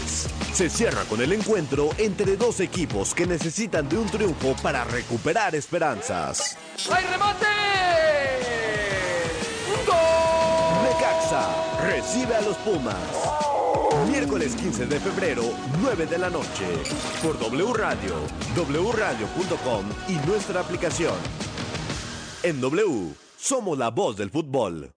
[0.53, 5.53] se cierra con el encuentro entre dos equipos que necesitan de un triunfo para recuperar
[5.53, 6.57] esperanzas.
[6.89, 7.45] ¡Hay remate!
[10.83, 11.49] Necaxa
[11.83, 12.95] recibe a los Pumas.
[14.09, 15.43] Miércoles 15 de febrero,
[15.81, 16.67] 9 de la noche,
[17.21, 18.15] por W Radio,
[18.55, 21.15] wradio.com y nuestra aplicación.
[22.43, 24.96] En W, somos la voz del fútbol.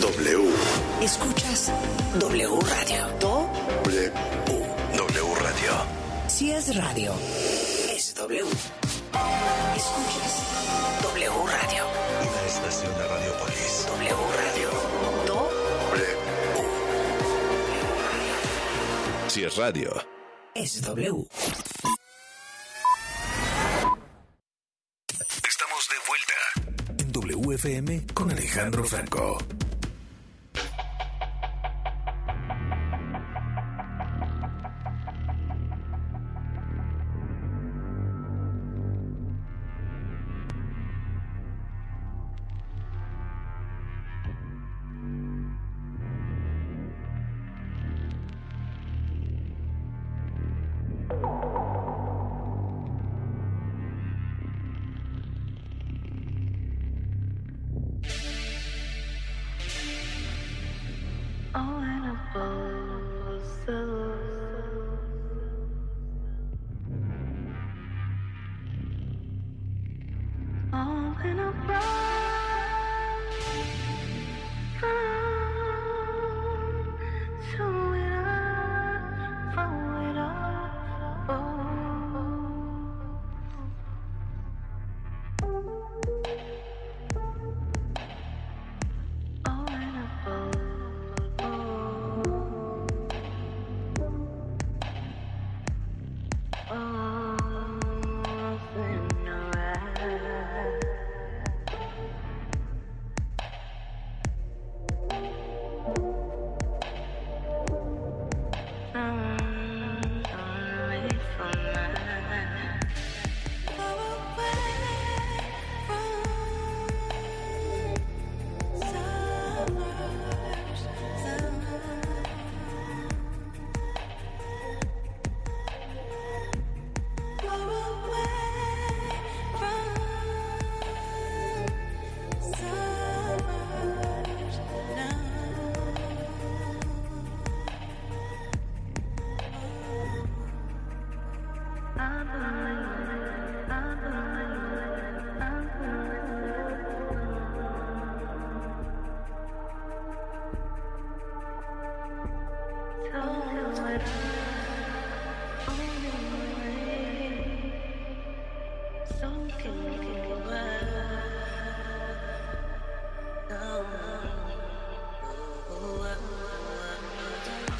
[0.00, 0.52] W.
[1.02, 1.72] Escuchas
[2.18, 3.08] W Radio.
[3.18, 3.48] Do,
[3.84, 4.12] W.
[4.96, 5.72] W Radio.
[6.28, 7.12] si es radio,
[7.94, 8.40] es W.
[9.76, 10.42] Escuchas
[11.02, 11.84] W Radio.
[12.34, 13.86] La estación de Radiopolis.
[13.86, 14.70] W Radio.
[15.26, 15.48] Do.
[19.28, 19.92] Si es radio.
[20.54, 21.26] Es W.
[25.48, 26.34] Estamos de vuelta
[26.98, 29.38] en WFM con Alejandro Franco.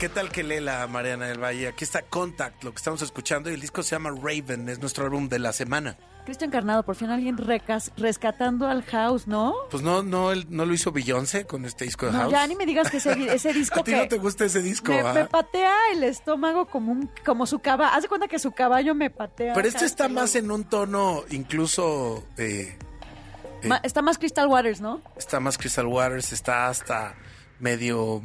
[0.07, 1.67] ¿Qué tal que lee la Mariana del Valle?
[1.67, 5.03] Aquí está Contact, lo que estamos escuchando, y el disco se llama Raven, es nuestro
[5.05, 5.97] álbum de la semana.
[6.25, 9.53] Cristian Carnado, por fin alguien recas- rescatando al house, ¿no?
[9.69, 12.31] Pues no, no, él, no lo hizo Beyoncé con este disco de No, House.
[12.31, 14.93] ya ni me digas que ese, ese disco ¿A ti no te gusta ese disco?
[14.93, 15.13] me, ah?
[15.13, 17.91] me patea el estómago como un como su caballo.
[17.93, 19.55] Haz de cuenta que su caballo me patea.
[19.55, 22.25] Pero este está más en un tono incluso...
[22.37, 22.79] eh,
[23.65, 25.01] eh, está más Crystal Waters, ¿no?
[25.17, 27.17] está más Crystal Waters, está hasta
[27.59, 28.23] medio...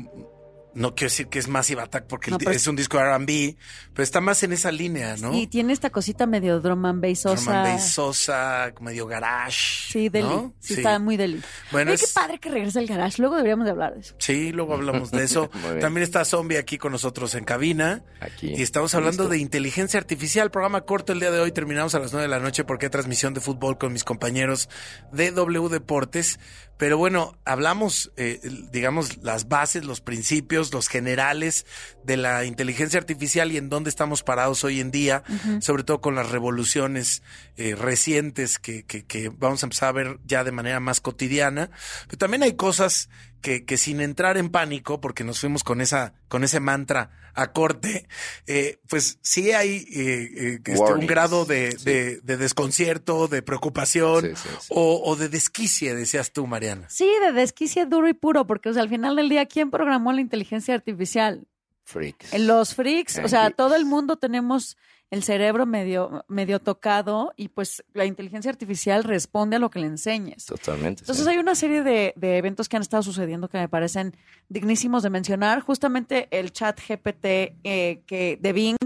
[0.73, 3.57] No quiero decir que es Massive Attack porque No, pero- es un disco de R&B,
[3.93, 5.33] pero está más en esa línea, ¿no?
[5.37, 7.61] Y tiene esta cosita medio drum and bass Drum and sosa.
[7.63, 9.91] bass, Sosa, medio garage.
[9.91, 10.27] Sí, deli.
[10.29, 10.53] ¿no?
[10.59, 11.41] Sí, está muy deli.
[11.73, 13.15] Bueno, Oye, qué es- padre que regrese el garage.
[13.21, 14.15] Luego deberíamos de hablar de eso.
[14.19, 15.49] Sí, luego hablamos de eso.
[15.81, 18.03] También está Zombie aquí con nosotros en cabina.
[18.21, 18.53] Aquí.
[18.55, 19.33] Y estamos hablando Listo.
[19.33, 20.51] de inteligencia artificial.
[20.51, 21.51] Programa corto el día de hoy.
[21.51, 24.69] Terminamos a las 9 de la noche porque hay transmisión de fútbol con mis compañeros
[25.11, 26.39] de W Deportes.
[26.77, 28.39] Pero bueno, hablamos, eh,
[28.71, 31.65] digamos, las bases, los principios, los generales
[32.03, 35.23] de la inteligencia artificial y en dónde estamos parados hoy en día,
[35.59, 37.21] sobre todo con las revoluciones
[37.55, 41.69] eh, recientes que, que, que vamos a empezar a ver ya de manera más cotidiana.
[42.07, 43.09] Pero también hay cosas
[43.41, 47.51] que, que sin entrar en pánico, porque nos fuimos con esa, con ese mantra a
[47.53, 48.07] corte,
[48.45, 54.33] eh, pues sí hay eh, eh, este, un grado de, de, de desconcierto, de preocupación
[54.69, 56.87] O, o de desquicie, decías tú, Mariana.
[56.89, 60.11] Sí, de desquicie duro y puro, porque o sea, al final del día, ¿quién programó
[60.13, 61.47] la inteligencia artificial?
[61.83, 62.33] Freaks.
[62.33, 63.57] En Los freaks, o sea, geeks.
[63.57, 64.77] todo el mundo tenemos
[65.11, 69.87] el cerebro medio, medio tocado y pues la inteligencia artificial responde a lo que le
[69.87, 70.45] enseñes.
[70.45, 71.03] Totalmente.
[71.03, 71.29] Entonces sí.
[71.29, 74.15] hay una serie de, de eventos que han estado sucediendo que me parecen
[74.49, 75.59] dignísimos de mencionar.
[75.61, 77.25] Justamente el chat GPT
[77.63, 78.77] eh, que de Bing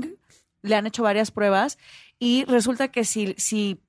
[0.63, 1.77] le han hecho varias pruebas
[2.19, 3.79] y resulta que si, si,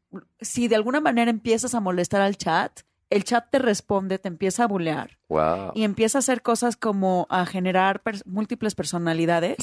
[0.41, 4.64] si de alguna manera empiezas a molestar al chat, el chat te responde, te empieza
[4.64, 5.72] a bulear Wow.
[5.74, 9.57] y empieza a hacer cosas como a generar pers- múltiples personalidades,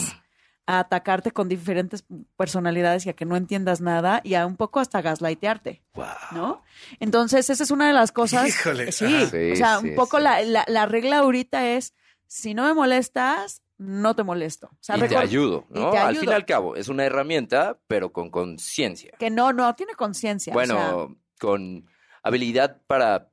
[0.66, 2.06] a atacarte con diferentes
[2.38, 5.84] personalidades y a que no entiendas nada y a un poco hasta gaslightearte,
[6.32, 6.62] ¿no?
[7.00, 8.48] Entonces, esa es una de las cosas.
[8.48, 10.24] Híjole, Sí, o sea, sí, un poco sí.
[10.24, 11.94] la, la, la regla ahorita es,
[12.28, 14.68] si no me molestas, no te molesto.
[14.68, 15.92] O sea, y te ayudo, y ¿no?
[15.92, 19.14] Al fin y al cabo, es una herramienta, pero con conciencia.
[19.20, 20.52] Que no, no, tiene conciencia.
[20.52, 21.86] o Bueno, sea, con
[22.22, 23.30] habilidad para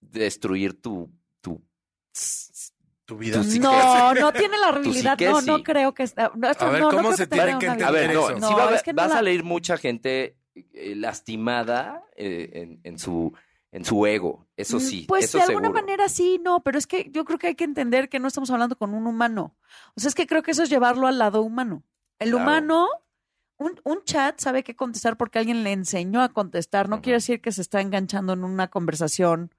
[0.00, 1.10] destruir tu...
[1.40, 1.64] tu
[3.06, 3.40] tu vida.
[3.60, 5.46] no, no tiene la psique No, sí.
[5.46, 6.02] no creo que.
[6.02, 8.12] está- No, esto A ver, no, no ¿cómo creo se tiene que entender A ver,
[8.14, 8.48] no, habilidad.
[8.48, 12.98] sí va, a- es que no a salir mucha gente eh, lastimada eh, en, en
[12.98, 13.32] su,
[13.72, 15.82] en su ego, eso sí, Pues eso de alguna seguro.
[15.82, 18.50] manera sí, no, pero es que yo creo que hay que entender que no estamos
[18.50, 19.54] hablando con un humano.
[19.96, 21.82] O sea, es que creo que eso es llevarlo al lado humano.
[22.18, 22.42] El Claro.
[22.44, 22.88] humano,
[23.58, 26.88] un, un chat sabe qué contestar porque alguien le enseñó a contestar.
[26.88, 29.54] No quiere decir que se está enganchando en una conversación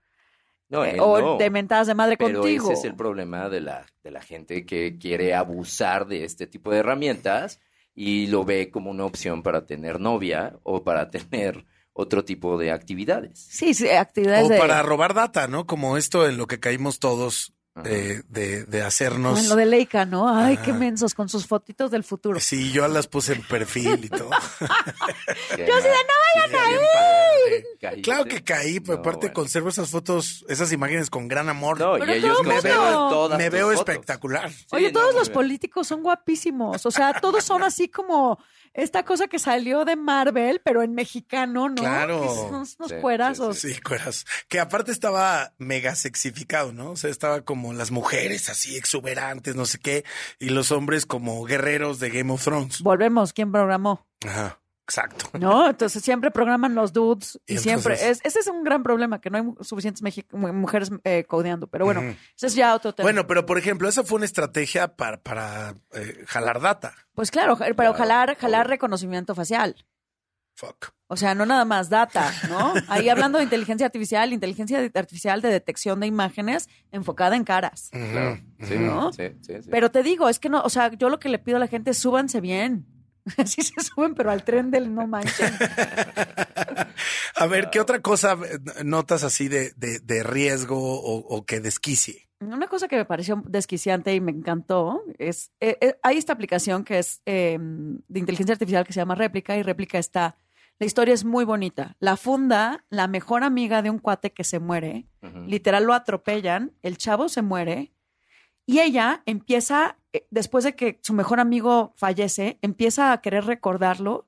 [0.69, 1.37] No, eh, él o no.
[1.37, 2.65] de mentadas de madre Pero contigo.
[2.65, 6.71] ese es el problema de la, de la gente que quiere abusar de este tipo
[6.71, 7.59] de herramientas
[7.95, 12.71] y lo ve como una opción para tener novia o para tener otro tipo de
[12.71, 13.39] actividades.
[13.49, 14.59] Sí, sí, actividades O de...
[14.59, 15.65] para robar data, ¿no?
[15.65, 17.53] Como esto en lo que caímos todos
[17.83, 19.39] de, de, de hacernos.
[19.39, 20.27] en lo de Leica, ¿no?
[20.29, 22.39] Ay, qué mensos con sus fotitos del futuro.
[22.39, 24.29] Sí, yo las puse en perfil y todo.
[25.57, 27.63] Yo así de no vayan a caer.
[27.81, 28.01] Caíste.
[28.01, 29.33] Claro que caí, pero No, aparte bueno.
[29.33, 31.79] conservo esas fotos, esas imágenes con gran amor.
[31.79, 33.79] No, y ellos me veo, todas me veo fotos.
[33.81, 34.51] espectacular.
[34.71, 36.85] Oye, Sí, todos no, los políticos son guapísimos.
[36.85, 38.39] O sea, todos son así como
[38.73, 41.75] esta cosa que salió de Marvel, pero en mexicano, ¿no?
[41.75, 42.21] Claro.
[42.21, 43.59] Que son unos Sí, cuerazos.
[43.59, 44.25] Sí, cueras.
[44.47, 46.91] Que aparte estaba mega sexificado, ¿no?
[46.91, 50.03] O sea, estaba como las mujeres así exuberantes, no sé qué,
[50.39, 52.81] y los hombres como guerreros de Game of Thrones.
[52.81, 54.07] Volvemos, ¿quién programó?
[54.25, 55.25] Ajá, exacto.
[55.39, 55.69] ¿No?
[55.69, 57.93] Entonces siempre programan los dudes y, Y siempre.
[57.95, 61.67] entonces- Es, ese es un gran problema, que no hay suficientes mujeres eh, codeando.
[61.67, 62.09] Pero bueno, Ujú.
[62.35, 63.05] ese es ya otro tema.
[63.05, 66.93] Bueno, pero por ejemplo, esa fue una estrategia para, para eh, jalar data.
[67.13, 69.75] Pues claro, pero Claro, jalar, jalar reconocimiento facial.
[70.55, 70.87] Fuck.
[71.05, 72.73] O sea, no nada más data, ¿no?
[72.87, 77.89] Ahí hablando de inteligencia artificial, inteligencia artificial de detección de imágenes enfocada en caras.
[77.91, 78.39] Claro.
[78.61, 79.13] Sí, ¿No?
[79.13, 79.69] sí, sí, sí.
[79.69, 81.67] Pero te digo, es que no, o sea, yo lo que le pido a la
[81.67, 82.87] gente es súbanse bien.
[83.37, 85.53] Así se suben, pero al tren del no manchen.
[87.35, 88.37] A ver, ¿qué otra cosa
[88.83, 92.27] notas así de, de, de riesgo o, o que desquicie?
[92.39, 96.83] Una cosa que me pareció desquiciante y me encantó es, eh, eh, hay esta aplicación
[96.83, 100.35] que es eh, de inteligencia artificial que se llama Réplica y Réplica está,
[100.79, 101.95] la historia es muy bonita.
[101.99, 105.07] La funda la mejor amiga de un cuate que se muere,
[105.47, 107.91] literal lo atropellan, el chavo se muere
[108.67, 114.27] y ella empieza, eh, después de que su mejor amigo fallece, empieza a querer recordarlo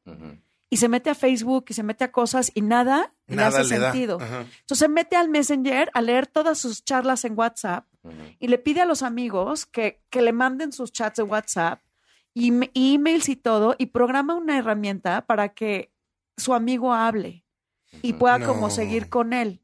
[0.71, 3.63] y se mete a Facebook y se mete a cosas y nada, le Nada hace
[3.75, 4.17] le sentido.
[4.21, 7.85] Entonces se mete al Messenger a leer todas sus charlas en WhatsApp
[8.39, 11.81] y le pide a los amigos que, que le manden sus chats de WhatsApp
[12.33, 15.91] y emails y todo y programa una herramienta para que
[16.37, 17.43] su amigo hable
[18.01, 18.47] y pueda No.
[18.47, 19.59] como seguir con él.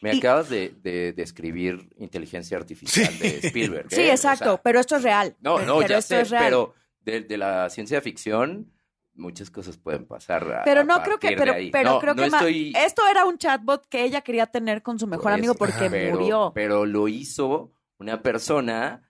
[0.00, 3.86] Me Y- acabas de, de describir inteligencia artificial de Spielberg.
[3.90, 4.08] Sí, ¿eh?
[4.10, 5.36] O exacto, sea, pero esto es real.
[5.40, 6.44] no, no, pero ya esto sé, es real.
[6.44, 8.72] pero de, de la ciencia ficción
[9.14, 10.44] muchas cosas pueden pasar.
[10.52, 11.52] a- Pero a no creo que, pero,
[11.94, 14.98] No, creo no que ma- estoy- esto era un chatbot que ella quería tener con
[15.00, 16.52] su mejor amigo porque pero- murió.
[16.54, 19.02] Pero lo hizo una persona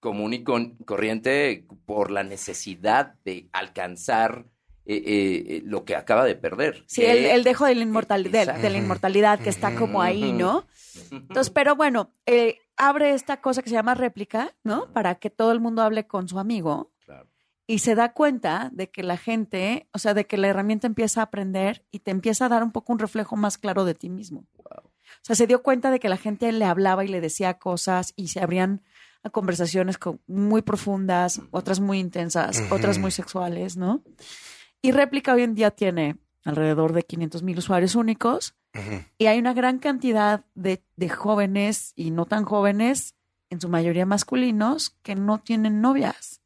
[0.00, 4.46] común y con- corriente por la necesidad de alcanzar
[4.84, 6.82] eh, eh, eh, lo que acaba de perder.
[6.86, 10.32] Sí, el, el dejo de la, inmortalidad, de, la inmortalidad que está como ahí.
[10.32, 10.66] ¿no?
[11.10, 14.92] Entonces, pero bueno, eh, abre esta cosa que se llama réplica, ¿no?
[14.92, 16.90] Para que todo el mundo hable con su amigo.
[17.04, 17.28] Claro.
[17.66, 21.20] Y se da cuenta de que la gente, o sea, de que la herramienta empieza
[21.20, 24.10] a aprender y te empieza a dar un poco un reflejo más claro de ti
[24.10, 24.46] mismo.
[24.64, 28.12] O sea, se dio cuenta de que la gente le hablaba y le decía cosas
[28.16, 28.82] y se abrían
[29.22, 34.02] a conversaciones co- muy profundas, otras muy intensas, otras muy sexuales, ¿no?
[34.82, 38.54] Y Réplica hoy en día tiene alrededor de 500 mil usuarios únicos
[39.18, 43.14] y hay una gran cantidad de, de jóvenes y no tan jóvenes,
[43.50, 46.40] en su mayoría masculinos, que no tienen novias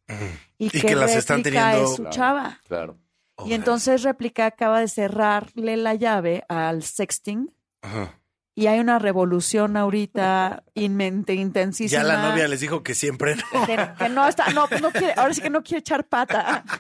[0.59, 2.61] y, Y que, que las están teniendo- es su Claro, chava.
[2.67, 2.99] Claro.
[3.47, 8.19] Y entonces Réplica acaba de cerrarle la llave al sexting Ajá.
[8.55, 12.03] y hay una revolución ahorita inmente, intensísima.
[12.03, 13.67] Ya la novia les dijo que siempre no.
[13.67, 16.65] que, que no está, no, no quiere, ahora sí que no quiere echar pata.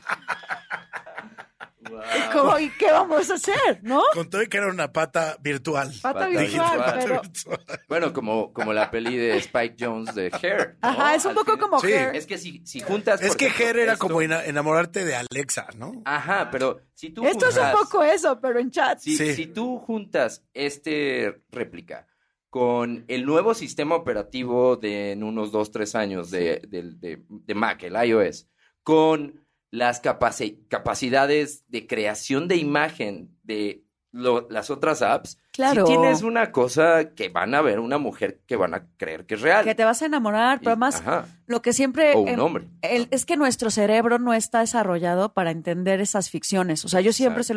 [1.90, 3.80] ¿Y, cómo- y qué vamos a hacer?
[3.82, 4.02] ¿No?
[4.12, 5.92] Con todo y que era una pata virtual.
[6.02, 7.20] Pata Pata virtual, virtual.
[7.64, 7.78] pero.
[7.88, 10.76] Bueno, como, como la peli de Spike Jones de Hair.
[10.82, 10.88] ¿no?
[10.88, 11.92] Ajá, es un Al poco fin- como Sí.
[11.92, 12.16] Hair.
[12.16, 13.22] Es que si, si juntas.
[13.22, 16.02] Es que ejemplo, Ger era esto- como ena- enamorarte de Alexa, ¿no?
[16.04, 18.98] Ajá, pero si tú Esto es un juntas- poco eso, pero en chat.
[18.98, 19.34] Si, Sí.
[19.34, 22.06] si tú juntas este réplica
[22.50, 27.54] con el nuevo sistema operativo de en unos dos, tres años de, de- de- de
[27.54, 28.48] Mac, el iOS,
[28.82, 35.86] con las capaci- capacidades de creación de imagen de lo- las otras apps, Claro.
[35.86, 39.36] Si tienes una cosa que van a ver una mujer que van a creer que
[39.36, 39.64] es real.
[39.64, 41.26] Que te vas a enamorar, pero además Ajá.
[41.46, 42.12] lo que siempre...
[42.14, 42.68] O un em, hombre.
[42.82, 46.84] el- es que nuestro cerebro no está desarrollado para entender esas ficciones.
[46.84, 47.54] O sea, yo siempre se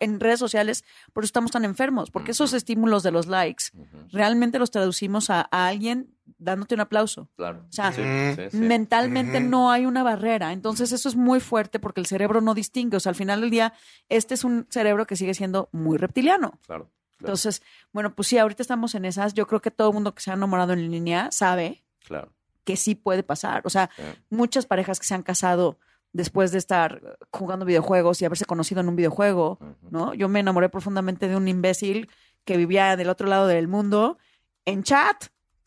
[0.00, 3.64] en redes sociales, por eso estamos tan enfermos, porque esos estímulos de los likes
[4.12, 7.28] realmente los traducimos a, a alguien dándote un aplauso.
[7.36, 7.64] Claro.
[7.68, 8.02] O sea, Sí,
[8.36, 8.56] sí, sí.
[8.58, 10.52] mentalmente no hay una barrera.
[10.52, 12.96] Entonces eso es muy fuerte porque el cerebro no distingue.
[12.96, 13.72] O sea, al final del día,
[14.08, 16.58] este es un cerebro que sigue siendo muy reptiliano.
[16.66, 16.84] Claro.
[16.86, 16.90] claro.
[17.20, 17.62] Entonces,
[17.92, 19.34] bueno, pues sí, ahorita estamos en esas.
[19.34, 22.32] Yo creo que todo el mundo que se ha enamorado en línea sabe Claro.
[22.64, 23.62] que sí puede pasar.
[23.64, 24.02] O sea, Sí.
[24.30, 25.78] muchas parejas que se han casado
[26.12, 29.58] después de estar jugando videojuegos y haberse conocido en un videojuego,
[29.90, 30.14] ¿no?
[30.14, 32.08] Yo me enamoré profundamente de un imbécil
[32.44, 34.18] que vivía del otro lado del mundo
[34.64, 35.24] en chat.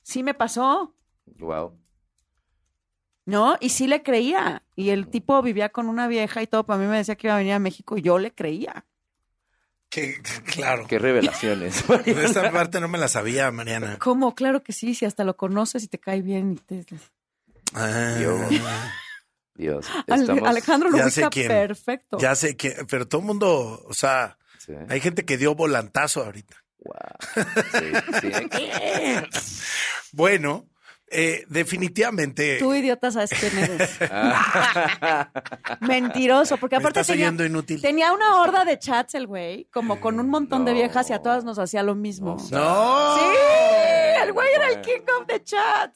[0.07, 0.95] Sí me pasó,
[1.37, 1.77] Wow.
[3.25, 3.57] ¿no?
[3.59, 4.63] Y sí le creía.
[4.73, 6.65] Y el tipo vivía con una vieja y todo.
[6.65, 8.85] Para mí me decía que iba a venir a México y yo le creía.
[9.89, 10.21] Que,
[10.53, 10.87] claro.
[10.87, 11.85] Qué revelaciones.
[12.05, 13.97] De esta parte no me la sabía, Mariana.
[13.99, 14.33] ¿Cómo?
[14.33, 16.53] Claro que sí, si hasta lo conoces y te cae bien.
[16.53, 16.85] y te-
[17.73, 18.15] Ah.
[18.17, 18.39] Dios.
[19.55, 19.87] Dios.
[20.07, 22.17] Estamos- Alejandro lo Ya sé ubica perfecto.
[22.17, 24.71] Ya sé que, pero todo el mundo, o sea, Sí.
[24.87, 26.55] hay gente que dio volantazo ahorita.
[28.21, 28.69] Sí, sí.
[30.13, 30.65] Bueno,
[31.09, 32.57] eh, definitivamente.
[32.59, 33.97] Tú, idiota, sabes quién eres.
[34.09, 35.29] Ah.
[35.81, 37.81] Mentiroso, porque aparte tenía, inútil.
[37.81, 41.21] tenía una horda de chats el güey, como con un montón de viejas y a
[41.21, 42.37] todas nos hacía lo mismo.
[42.51, 43.17] No.
[43.17, 43.23] Sí,
[44.23, 45.93] el güey era el king of the chat.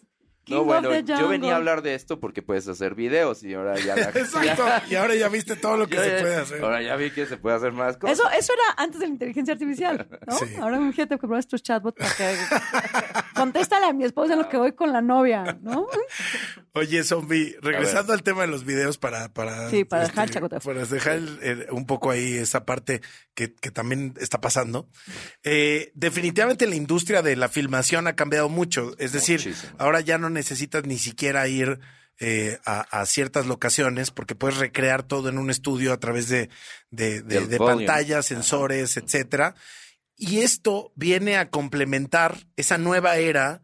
[0.52, 3.44] King No, of bueno, the yo venía a hablar de esto porque puedes hacer videos
[3.44, 3.96] y ahora ya...
[3.96, 4.66] la- Exacto.
[4.90, 6.64] Y ahora ya viste todo lo que Yo se ya- puede hacer.
[6.64, 8.20] Ahora ya vi que se puede hacer más cosas.
[8.20, 10.38] Eso, eso era antes de la inteligencia artificial, ¿no?
[10.38, 10.56] Sí.
[10.60, 13.22] Ahora imagínate que pruebas tus chatbots para que...
[13.36, 15.88] Contéstale a mi esposa en lo que voy con la novia, ¿no?
[16.74, 19.30] Oye, zombie, regresando al tema de los videos para...
[19.34, 20.60] para Sí, para dejar el chacoteo.
[20.60, 23.02] Para dejar el- el- un poco ahí esa parte
[23.34, 24.90] que, que también está pasando.
[25.44, 28.94] Eh, definitivamente la industria de la filmación ha cambiado mucho.
[29.00, 30.41] Es decir, ahora ya no necesitas
[30.86, 31.80] ni siquiera ir
[32.20, 36.50] eh, a, a ciertas locaciones porque puedes recrear todo en un estudio a través de,
[36.92, 37.86] de, de- Del de volume.
[37.86, 39.56] pantallas, sensores, etcétera.
[40.16, 43.64] Y esto viene a complementar esa nueva era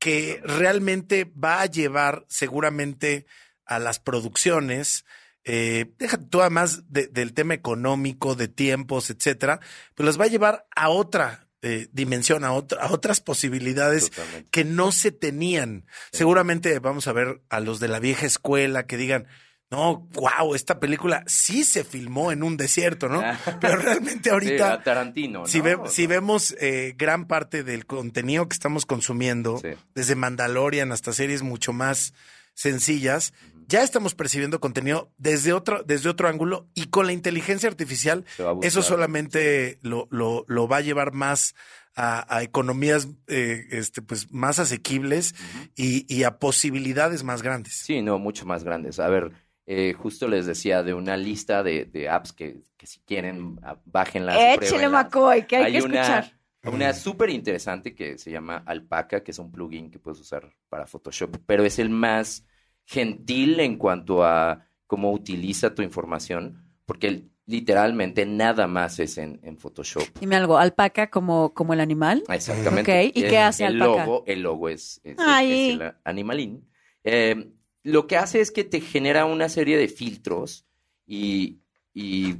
[0.00, 3.24] que realmente va a llevar seguramente
[3.64, 5.04] a las producciones.
[5.44, 9.60] Eh, déjate tú además de- del tema económico, de tiempos, etcétera,
[9.94, 14.10] pues las va a llevar a otra eh, dimensión, a, otra- a otras posibilidades
[14.50, 15.86] que no se tenían.
[16.12, 19.26] Seguramente vamos a ver a los de la vieja escuela que digan,
[19.70, 23.22] no, wow, esta película sí se filmó en un desierto, ¿no?
[23.60, 24.76] Pero realmente ahorita...
[24.76, 25.86] Sí, Tarantino, Si, ¿no?
[25.88, 29.62] si vemos eh, gran parte del contenido que estamos consumiendo,
[29.94, 32.12] desde Mandalorian hasta series mucho más
[32.54, 33.32] sencillas,
[33.72, 38.26] ya estamos percibiendo contenido desde otro, desde otro ángulo y con la inteligencia artificial
[38.60, 41.54] eso solamente lo, lo, lo va a llevar más
[41.94, 45.34] a, a economías eh, este, pues, más asequibles
[45.74, 47.72] y, y a posibilidades más grandes.
[47.72, 49.00] Sí, no, mucho más grandes.
[49.00, 49.32] A ver,
[49.64, 54.58] eh, justo les decía de una lista de, de apps que, que si quieren, bájenlas.
[54.58, 54.90] pruébenlas.
[54.90, 56.40] McCoy, que hay, que una, escuchar.
[56.64, 60.86] Una súper interesante que se llama Alpaca, que es un plugin que puedes usar para
[60.86, 62.44] Photoshop, pero es el más
[62.84, 69.58] gentil en cuanto a cómo utiliza tu información, porque literalmente nada más es en, en
[69.58, 70.04] Photoshop.
[70.20, 72.22] Dime algo, alpaca como, como el animal.
[72.28, 73.10] Exactamente.
[73.14, 74.06] ¿y El- qué hace el alpaca?
[74.06, 76.68] Logo, el logo es, es- el animalín.
[77.04, 77.50] Eh,
[77.82, 80.66] lo que hace es que te genera una serie de filtros
[81.06, 81.58] y,
[81.92, 82.36] y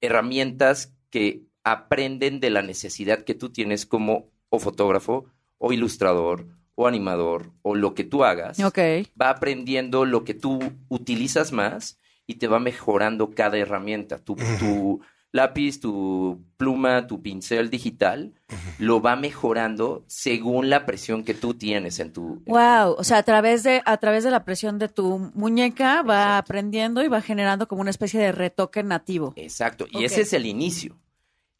[0.00, 5.26] herramientas que aprenden de la necesidad que tú tienes como o fotógrafo
[5.58, 8.58] o ilustrador o animador o lo que tú hagas.
[8.60, 14.18] Va aprendiendo lo que tú utilizas más y te va mejorando cada herramienta.
[14.18, 15.00] Tu, tu
[15.34, 18.32] lápiz, tu pluma, tu pincel digital,
[18.78, 22.42] lo va mejorando según la presión que tú tienes en tu...
[22.46, 26.38] Wow, o sea, a través de a través de la presión de tu muñeca va
[26.38, 29.32] aprendiendo y va generando como una especie de retoque nativo.
[29.36, 31.00] Exacto, y ese es el inicio.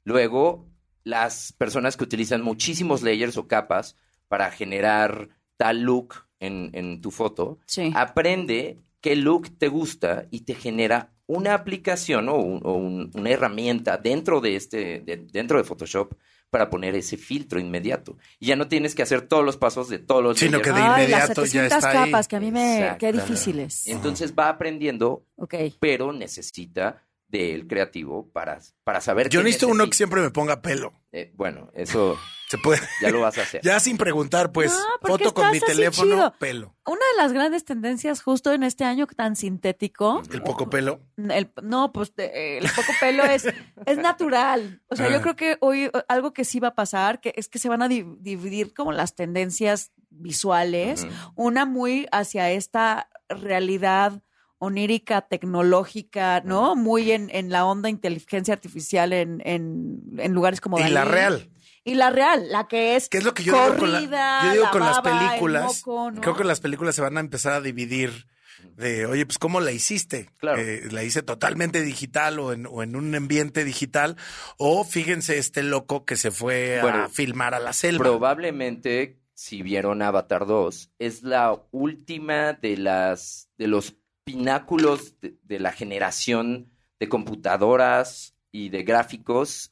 [0.04, 0.68] Luego,
[1.02, 3.96] las personas que utilizan muchísimos layers o capas
[4.29, 7.59] para generar tal look en, en tu foto,
[7.95, 13.31] aprende qué look te gusta y te genera una aplicación o, un- o un- una
[13.31, 16.14] herramienta dentro de este, de- dentro de Photoshop
[16.51, 18.16] para poner ese filtro inmediato.
[18.39, 20.64] Y ya no tienes que hacer todos los pasos de todos los Sino layers.
[20.68, 22.11] que de Ay, las inmediato ya 700 está ahí.
[22.11, 23.87] capas que a mí me qué difíciles.
[23.89, 25.55] Entonces va aprendiendo, Ok.
[25.81, 30.62] pero necesita del creativo para, para saber Yo qué necesito uno que siempre me ponga
[30.62, 30.93] pelo.
[31.11, 32.16] Eh, bueno, eso...
[32.57, 32.80] Se puede.
[33.00, 33.61] Ya lo vas a hacer.
[33.64, 36.34] Ya sin preguntar, pues, No, foto con mi teléfono, chido.
[36.38, 36.76] pelo.
[36.86, 41.00] Una de las grandes tendencias justo en este año tan sintético, El poco pelo.
[41.16, 43.46] el- no, pues de- el poco pelo es,
[43.86, 44.82] es natural.
[44.88, 45.11] O sea, Ah.
[45.11, 47.68] yo creo que hoy eh, algo que sí va a pasar, que es que se
[47.68, 54.22] van a di- dividir como las tendencias visuales, una muy hacia esta realidad
[54.59, 56.74] onírica, tecnológica, ¿no?
[56.76, 61.50] Muy en, en la onda inteligencia artificial en, en, en lugares como Y la real.
[61.85, 64.45] Y la real, la que es ¿Qué es lo que yo digo con, la- corrida,
[64.47, 65.64] yo digo la con las baba, el películas?
[65.87, 66.20] moco, ¿no?
[66.20, 68.26] Creo que las películas se van a empezar a dividir
[68.76, 70.30] de, oye, pues ¿cómo la hiciste?
[70.57, 74.16] Eh, ¿La hice totalmente digital o en, o en un ambiente digital?
[74.57, 78.05] O fíjense este loco que se fue a Bueno, filmar a la selva.
[78.05, 85.59] Probablemente, si vieron Avatar 2, es la última de las de los pináculos de, de
[85.61, 89.70] la generación de computadoras y de gráficos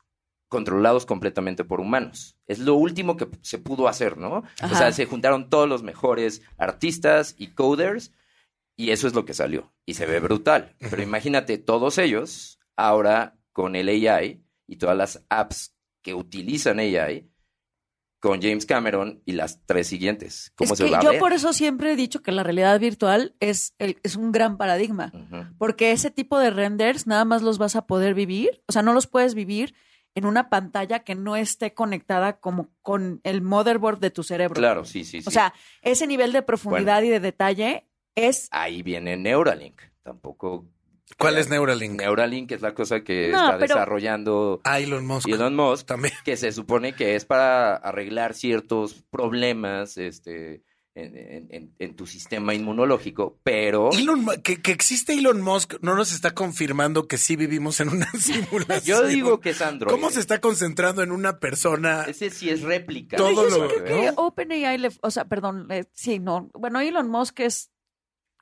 [0.53, 2.37] controlados completamente por humanos.
[2.47, 4.45] Es lo último que se pudo hacer, ¿no?
[4.63, 8.13] O sea, se juntaron todos los mejores artistas y coders
[8.77, 9.73] y eso es lo que salió.
[9.87, 10.77] Y se ve brutal.
[10.79, 17.31] Pero imagínate todos ellos ahora con el AI y todas las apps que utilizan AI
[18.21, 20.53] con James Cameron y las tres siguientes.
[20.55, 21.19] ¿Cómo es se que va a yo ver?
[21.19, 25.11] por eso siempre he dicho que la realidad virtual es, el- es un gran paradigma,
[25.59, 28.93] porque ese tipo de renders nada más los vas a poder vivir, o sea, no
[28.93, 29.75] los puedes vivir
[30.15, 34.55] en una pantalla que no esté conectada como con el motherboard de tu cerebro.
[34.55, 35.29] Claro, sí, sí, sí.
[35.29, 39.81] O sea, ese nivel de profundidad y de detalle es Ahí viene Neuralink.
[40.03, 40.67] Tampoco.
[41.19, 42.01] ¿Cuál es Neuralink?
[42.01, 45.29] Neuralink es la cosa que No, está pero- desarrollando Ah, Elon Musk.
[45.29, 45.91] Elon Musk,
[46.25, 50.63] que se supone que es para arreglar ciertos problemas este,
[50.95, 55.95] en, en- en- en tu sistema inmunológico, pero Elon que, que existe Elon Musk no
[55.97, 59.01] nos está confirmando que sí vivimos en una simulación.
[59.03, 59.90] yo digo que es Android.
[59.90, 62.05] ¿Cómo se está concentrando en una persona?
[62.05, 63.16] Ese sí es réplica.
[63.16, 64.12] Todo Yo lo- creo que ¿no?
[64.22, 67.70] OpenAI, le- o sea, perdón, eh, sí, no, bueno, Elon Musk es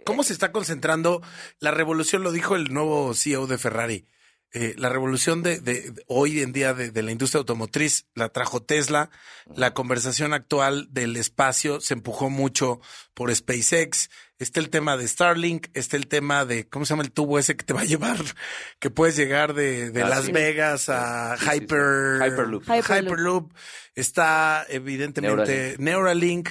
[0.06, 1.20] ¿Cómo se está concentrando?
[1.58, 4.06] La revolución, lo dijo el nuevo CEO de Ferrari.
[4.52, 8.28] Eh, la revolución de, de- de hoy en día de, de la industria automotriz la
[8.30, 9.10] trajo Tesla.
[9.54, 12.80] La conversación actual del espacio se empujó mucho
[13.14, 14.10] por SpaceX.
[14.40, 17.56] Está el tema de Starlink, está el tema de, ¿cómo se llama el tubo ese
[17.56, 18.16] que te va a llevar?
[18.78, 20.32] Que puedes llegar de, de Ah, Las sí.
[20.32, 21.56] Vegas a Sí, sí, sí.
[21.58, 22.64] Hyper, Hyperloop.
[22.64, 23.52] Hyperloop.
[23.94, 26.50] Está evidentemente Neuralink.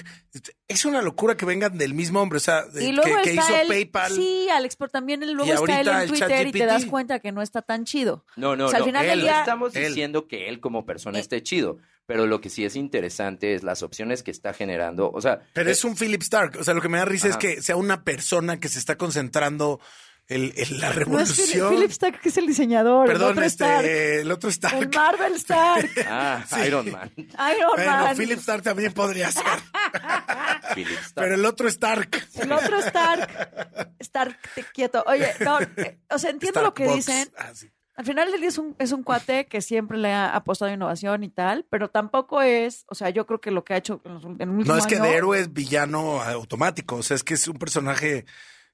[0.68, 3.44] Es una locura que vengan del mismo hombre, o sea, de- Y luego que, hizo
[3.68, 4.12] PayPal.
[4.14, 6.86] Sí, Alex, pero también él- luego Y está él en el Twitter y te das
[6.86, 8.24] cuenta que no está tan chido.
[8.36, 8.86] No, no, O sea, al no.
[8.86, 9.88] final él, del día- no estamos él.
[9.88, 11.80] diciendo que él como persona esté chido,
[12.10, 15.12] pero lo que sí es interesante es las opciones que está generando.
[15.12, 16.58] O sea, Pero eh, es un Philip Stark.
[16.60, 18.98] O sea, lo que me da risa es que sea una persona que se está
[18.98, 19.80] concentrando
[20.28, 21.70] en, en la No es Philip, revolución.
[21.76, 23.06] Philip Stark, que es el diseñador.
[23.06, 23.86] el Perdón, otro este, Stark.
[23.86, 24.96] el otro El Stark.
[24.96, 25.90] Marvel Stark.
[26.10, 26.56] Ah, Sí.
[26.66, 27.12] Iron Man.
[27.16, 28.18] Iron Bueno, Man.
[28.18, 29.44] Philip Stark también podría ser.
[30.74, 31.14] Philip Stark.
[31.16, 32.28] Pero el otro Stark.
[32.42, 33.94] El otro Stark.
[34.00, 35.04] Stark, te quieto.
[35.06, 37.30] Oye, no, eh, o sea, entiendo lo que dicen.
[37.38, 37.70] Ah, sí.
[38.00, 40.74] Al final del día es un, es un cuate que siempre le ha apostado a
[40.74, 44.02] innovación y tal, pero tampoco es, o sea, yo creo que lo que ha hecho
[44.06, 46.96] en, los, en el último No es que año- de héroe es villano automático.
[46.96, 48.24] O sea, es que es un personaje.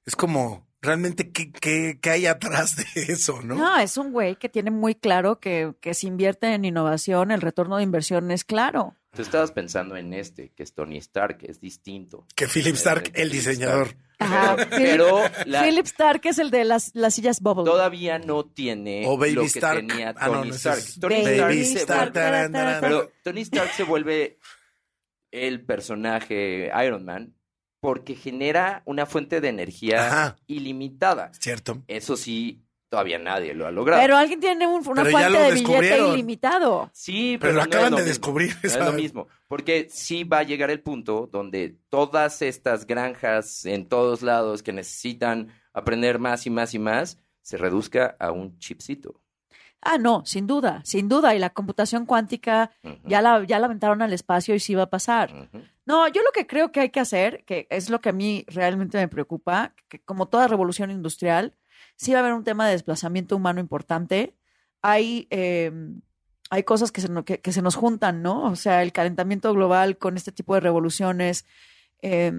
[0.04, 3.56] Es como realmente qué, qué, qué hay atrás de eso, ¿no?
[3.56, 7.40] No, es un güey que tiene muy claro que, que si invierte en innovación, el
[7.40, 8.94] retorno de inversión es claro.
[9.10, 12.26] Tú estabas pensando en este, que es Tony Stark, es distinto.
[12.36, 13.86] Que Philip Stark, el Philip diseñador.
[13.88, 14.05] Stark.
[14.18, 17.64] Ajá, Pero Philip, la- Philip Stark es el de las, las sillas Bubble.
[17.64, 19.86] todavía no tiene O Baby lo que Stark.
[19.86, 20.78] tenía Ah, no, Tony no, Stark.
[20.78, 22.80] es Tony Baby Stark, Stark, se Stark, vuelve- taran, taran.
[22.80, 24.38] pero Tony Stark se vuelve
[25.32, 27.34] el personaje Iron Man
[27.80, 30.36] porque genera una fuente de energía Ajá.
[30.46, 31.30] ilimitada.
[31.38, 31.82] Cierto.
[31.86, 32.65] Eso sí,
[32.96, 34.00] todavía nadie lo ha logrado.
[34.00, 36.90] Pero alguien tiene un- una Pero fuente de billete ilimitado.
[36.94, 38.08] Sí, Pero pero, lo no acaban lo de mismo.
[38.08, 39.28] descubrir, No es lo mismo.
[39.48, 44.72] Porque sí va a llegar el punto donde todas estas granjas en todos lados que
[44.72, 49.20] necesitan aprender más y más y más se reduzca a un chipcito.
[49.82, 51.34] Ah, no, sin duda, sin duda.
[51.34, 52.70] Y la computación cuántica
[53.04, 55.50] ya, la, ya la aventaron al espacio y sí va a pasar.
[55.84, 58.44] No, yo lo que creo que hay que hacer, que es lo que a mí
[58.48, 61.54] realmente me preocupa, que como toda revolución industrial,
[61.96, 64.34] sí va a haber un tema de desplazamiento humano importante.
[64.82, 65.72] Hay, eh,
[66.50, 68.44] hay cosas que se, que, que se nos juntan, ¿no?
[68.44, 71.44] O sea, el calentamiento global con este tipo de revoluciones.
[72.02, 72.32] eh,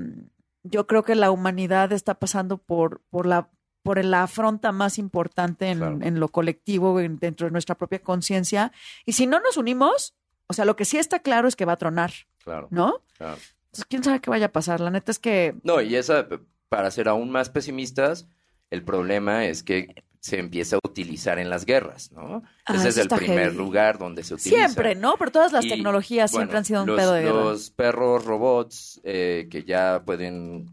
[0.63, 3.49] yo creo que la humanidad está pasando por, por la
[3.83, 8.73] por la afronta más importante en, en lo colectivo, en- dentro de nuestra propia conciencia.
[9.05, 10.13] Y si no nos unimos,
[10.47, 12.11] o sea, lo que sí está claro es que va a tronar,
[12.43, 12.67] Claro.
[12.69, 13.01] ¿no?
[13.17, 13.37] claro.
[13.67, 14.81] Entonces, quién sabe qué vaya a pasar.
[14.81, 16.27] La neta es que No, y esa,
[16.67, 18.27] para ser aún más pesimistas,
[18.71, 22.43] el problema es que se empieza a utilizar en las guerras, ¿no?
[22.65, 23.57] Ah, Ese es el primer heavy.
[23.57, 24.57] lugar donde se utiliza.
[24.67, 25.15] Siempre, ¿no?
[25.17, 27.33] Pero todas las Y, tecnologías siempre bueno, han sido un los, pedo de guerra.
[27.43, 30.65] Los perros robots eh, que ya pueden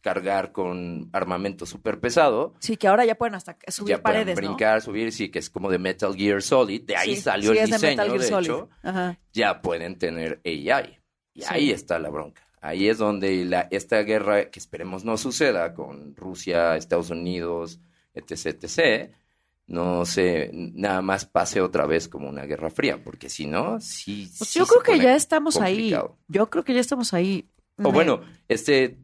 [0.00, 4.40] cargar con armamento súper pesado, Sí, que ahora ya pueden hasta subir ya pueden paredes,
[4.40, 4.48] ¿no?
[4.48, 7.58] brincar, subir, sí, que es como de Metal Gear Solid, de ahí Sí, salió sí,
[7.58, 8.46] el es de diseño, Metal Gear de Solid.
[8.48, 9.18] hecho, Ajá.
[9.32, 10.98] ya pueden tener AI.
[11.34, 11.46] Y Sí.
[11.50, 12.42] ahí está la bronca.
[12.68, 17.80] Ahí es donde la, esta guerra, que esperemos no suceda con Rusia, Estados Unidos,
[18.14, 19.10] etc., etc.,
[19.66, 24.30] no se, nada más pase otra vez como una guerra fría, porque si no, sí.
[24.38, 26.16] Pues sí yo creo que ya estamos complicado.
[26.18, 26.24] ahí.
[26.28, 27.48] Yo creo que ya estamos ahí.
[27.78, 28.98] O Me- bueno, este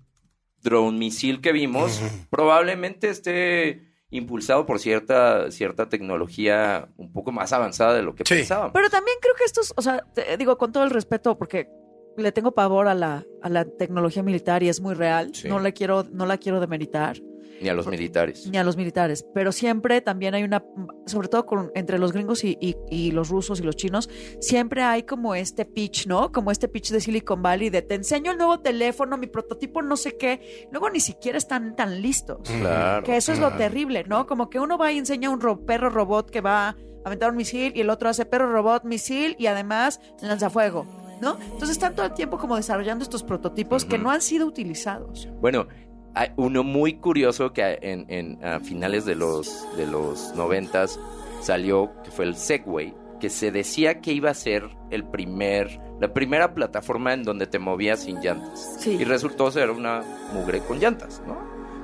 [0.63, 2.01] drone misil que vimos
[2.31, 8.73] probablemente esté impulsado por cierta, cierta tecnología un poco más avanzada de lo que pensábamos.
[8.73, 11.69] Pero también creo que estos, o sea, te digo con todo el respeto, porque
[12.17, 15.35] le tengo pavor a la, a la tecnología militar y es muy real.
[15.35, 15.49] Sí.
[15.49, 17.17] No la quiero, no la quiero demeritar.
[17.61, 18.47] Ni a los militares.
[18.49, 19.25] Ni a los militares.
[19.33, 20.65] Pero siempre también hay una,
[21.07, 24.11] sobre todo con, entre los gringos y, y- y los rusos y los chinos,
[24.41, 26.33] siempre hay como este pitch, ¿no?
[26.33, 29.97] Como este pitch de Silicon Valley de te enseño el nuevo teléfono, mi prototipo no
[29.97, 30.67] sé qué.
[30.73, 32.41] Luego ni siquiera están tan listos.
[32.61, 34.27] Claro, Que eso es lo terrible, ¿no?
[34.27, 37.37] Como que uno va y enseña un ro- perro robot que va a aventar un
[37.37, 40.87] misil y el otro hace perro robot, misil y además lanzafuego,
[41.21, 41.37] ¿no?
[41.41, 45.29] Entonces están todo el tiempo como desarrollando estos prototipos que no han sido utilizados.
[45.41, 45.67] Bueno,
[46.15, 50.99] hay uno muy curioso que en, en a finales de los de los noventas
[51.41, 56.13] salió, que fue el Segway, que se decía que iba a ser el primer, la
[56.13, 58.77] primera plataforma en donde te movías sin llantas.
[58.79, 58.97] Sí.
[59.01, 60.03] Y resultó ser una
[60.33, 61.39] mugre con llantas, ¿no?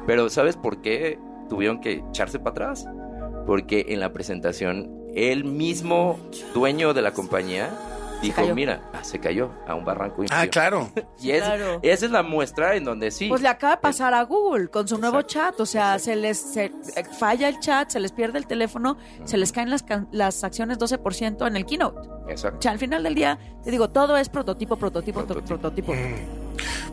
[0.07, 1.19] Pero ¿sabes por qué
[1.49, 2.87] tuvieron que echarse para atrás?
[3.47, 6.19] Porque en la presentación el mismo
[6.55, 7.71] dueño de la compañía
[8.23, 8.55] dijo, cayó.
[8.55, 10.23] mira, ah, se cayó a un barranco.
[10.31, 10.51] Ah, inferior".
[10.51, 10.91] claro.
[11.21, 11.81] y es- Claro.
[11.83, 13.29] esa es la muestra en donde sí.
[13.29, 16.39] Pues le acaba de pasar a Google con su nuevo chat, o sea, se les
[16.39, 20.09] se- eh, falla el chat, se les pierde el teléfono, se les caen las, can-
[20.13, 22.01] las acciones 12% en el keynote.
[22.29, 22.59] Exacto.
[22.59, 25.95] O sea, al final del día, te digo, todo es prototipo, prototipo, to- prototipo.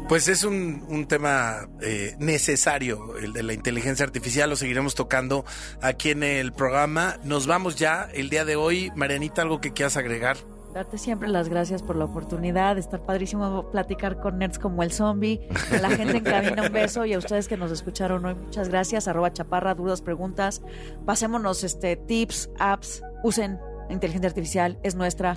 [0.08, 4.50] Pues es un, un tema eh, necesario, el de la inteligencia artificial.
[4.50, 5.44] Lo seguiremos tocando
[5.82, 7.18] aquí en el programa.
[7.24, 8.92] Nos vamos ya el día de hoy.
[8.96, 10.38] Marianita, ¿algo que quieras agregar?
[10.78, 14.92] Darte siempre las gracias por la oportunidad de estar padrísimo platicar con nerds como el
[14.92, 15.50] zombie.
[15.72, 18.70] A la gente en cabina un beso y a ustedes que nos escucharon hoy muchas
[18.70, 19.08] gracias.
[19.08, 20.62] Arroba chaparra, dudas, preguntas.
[21.04, 23.02] Pasémonos este, tips, apps.
[23.24, 23.58] Usen
[23.90, 25.36] inteligencia artificial, es nuestra,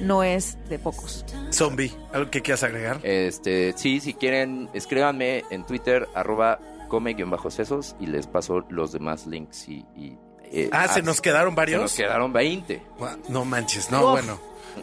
[0.00, 1.24] no es de pocos.
[1.52, 3.00] Zombie, ¿algo que quieras agregar?
[3.02, 9.68] Este, sí, si quieren, escríbanme en Twitter, arroba come-sesos y les paso los demás links
[9.68, 9.84] y...
[9.96, 11.78] y, eh, Ah, ¿se nos quedaron varios?
[11.90, 12.82] Se nos quedaron 20.
[12.98, 14.10] Gua- No manches, no, Uf.
[14.12, 14.38] bueno.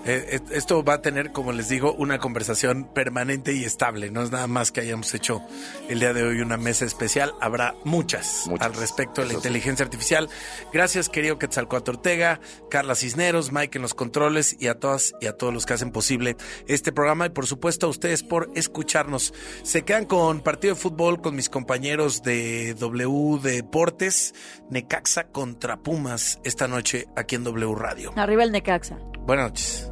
[0.05, 4.11] Eh, eh, esto va a tener, como les digo, una conversación permanente y estable.
[4.11, 5.41] No es nada más que hayamos hecho
[5.89, 7.33] el día de hoy una mesa especial.
[7.41, 9.47] Habrá muchas, al respecto de la Eso sí.
[9.47, 10.29] inteligencia artificial.
[10.71, 12.39] Gracias, querido Quetzalcoatl Ortega,
[12.69, 15.91] Carla Cisneros, Mike en los controles y a todas y a todos los que hacen
[15.91, 16.35] posible
[16.67, 17.27] este programa.
[17.27, 19.33] Y por supuesto a ustedes por escucharnos.
[19.63, 24.33] Se quedan con partido de fútbol con mis compañeros de W Deportes,
[24.69, 28.13] Necaxa contra Pumas esta noche aquí en W Radio.
[28.15, 28.97] Arriba el Necaxa.
[29.25, 29.82] Buenas noches.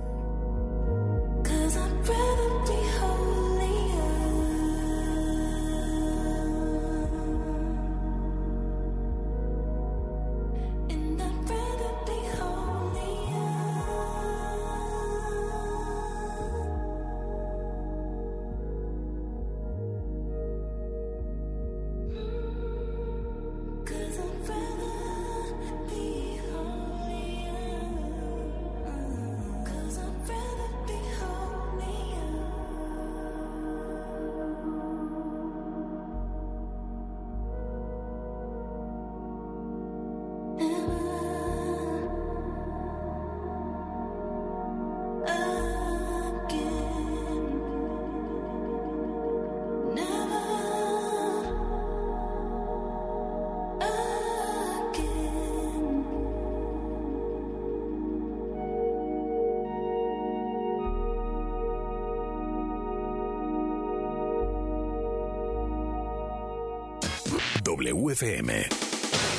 [67.64, 68.68] WFM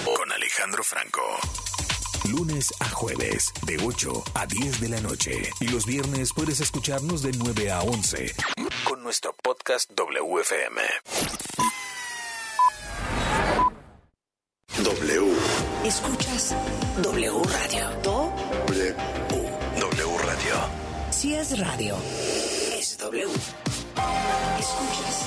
[0.05, 1.23] con Alejandro Franco.
[2.31, 5.51] Lunes a jueves, de 8 a 10 de la noche.
[5.61, 8.35] Y los viernes puedes escucharnos de 9 a 11
[8.85, 10.81] con nuestro podcast WFM.
[14.83, 15.33] W.
[15.85, 16.55] Escuchas
[17.03, 17.91] W Radio.
[18.03, 18.33] Do,
[18.69, 18.95] W.
[19.81, 20.55] W Radio.
[21.11, 21.97] si es radio,
[22.79, 23.27] es W.
[24.59, 25.27] Escuchas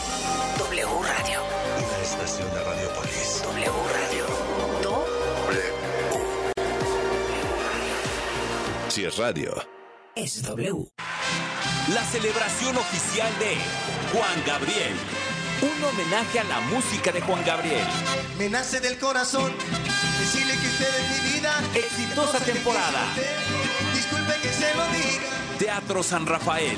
[0.57, 1.54] W Radio
[2.35, 3.41] estación de Radiopolis.
[3.43, 4.25] W Radio.
[4.81, 5.05] ¿Do?
[5.47, 5.61] W.
[8.89, 9.63] Si es radio.
[10.15, 10.87] Es W.
[11.93, 13.55] La celebración oficial de
[14.11, 14.93] Juan Gabriel.
[15.61, 17.85] Un homenaje a la música de Juan Gabriel.
[18.37, 19.53] Me nace del corazón
[20.19, 21.53] decirle que usted es mi vida.
[21.73, 23.13] Exitosa temporada.
[23.93, 25.57] Disculpe que se lo diga.
[25.57, 26.77] Teatro San Rafael.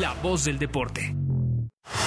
[0.00, 1.14] la voz del deporte.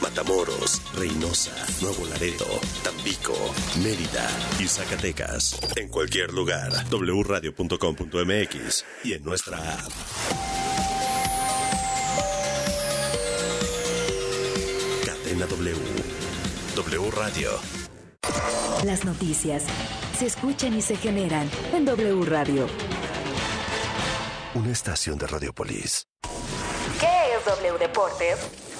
[0.00, 2.46] Matamoros, Reynosa, Nuevo Laredo,
[2.82, 3.34] Tampico,
[3.82, 4.28] Mérida
[4.58, 5.58] y Zacatecas.
[5.76, 9.92] En cualquier lugar, wradio.com.mx y en nuestra app.
[15.04, 15.76] Cadena W.
[16.76, 17.50] W Radio.
[18.84, 19.64] Las noticias
[20.18, 22.66] se escuchan y se generan en W Radio.
[24.54, 26.06] Una estación de Radiopolis.
[27.00, 28.38] ¿Qué es W Deportes?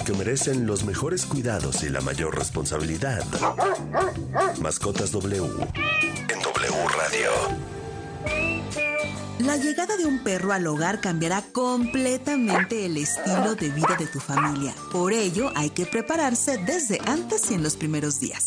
[0.00, 3.22] Porque merecen los mejores cuidados y la mayor responsabilidad.
[4.58, 5.44] Mascotas W.
[5.44, 7.30] En W Radio.
[9.40, 14.20] La llegada de un perro al hogar cambiará completamente el estilo de vida de tu
[14.20, 14.74] familia.
[14.90, 18.46] Por ello, hay que prepararse desde antes y en los primeros días.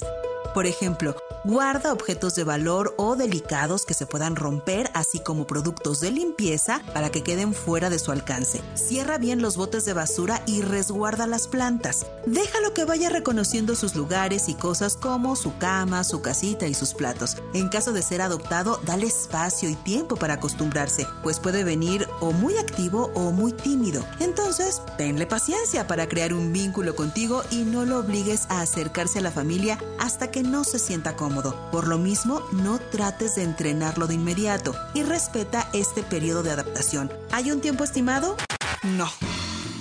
[0.54, 5.99] Por ejemplo, guarda objetos de valor o delicados que se puedan romper, así como productos
[5.99, 8.62] de limpieza para que queden fuera de su alcance.
[8.76, 12.06] Cierra bien los botes de basura y resguarda las plantas.
[12.28, 16.93] Déjalo que vaya reconociendo sus lugares y cosas como su cama, su casita y sus
[16.93, 17.38] platos.
[17.56, 22.32] En caso de ser adoptado, dale espacio y tiempo para acostumbrarse, pues puede venir o
[22.32, 24.06] muy activo o muy tímido.
[24.20, 29.24] Entonces, tenle paciencia para crear un vínculo contigo y no lo obligues a acercarse a
[29.24, 31.56] la familia hasta que no se sienta cómodo.
[31.72, 37.12] Por lo mismo, no trates de entrenarlo de inmediato y respeta este periodo de adaptación.
[37.32, 38.38] ¿Hay un tiempo estimado?
[38.84, 39.08] No.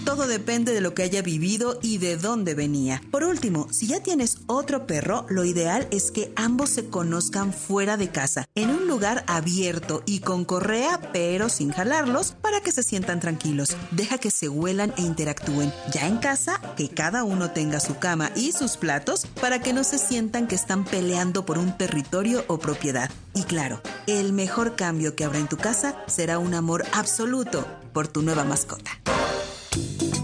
[0.05, 3.01] Todo depende de lo que haya vivido y de dónde venía.
[3.11, 7.97] Por último, si ya tienes otro perro, lo ideal es que ambos se conozcan fuera
[7.97, 12.83] de casa, en un lugar abierto y con correa, pero sin jalarlos, para que se
[12.83, 13.77] sientan tranquilos.
[13.93, 15.73] Deja que se huelan e interactúen.
[15.93, 19.85] Ya en casa, que cada uno tenga su cama y sus platos para que no
[19.85, 23.11] se sientan que están peleando por un territorio o propiedad.
[23.35, 28.09] Y claro, el mejor cambio que habrá en tu casa será un amor absoluto por
[28.09, 28.91] tu nueva mascota.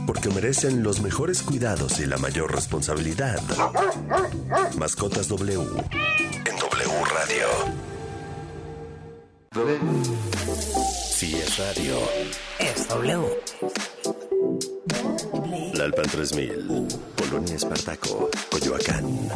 [0.07, 3.41] Porque merecen los mejores cuidados y la mayor responsabilidad.
[4.79, 5.61] Mascotas W.
[5.61, 7.47] En W Radio.
[11.11, 11.97] Si es radio,
[12.59, 13.29] es W.
[15.75, 16.87] La Alpan 3000,
[17.17, 19.29] Polonia Espartaco, Coyoacán.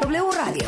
[0.00, 0.64] W Radio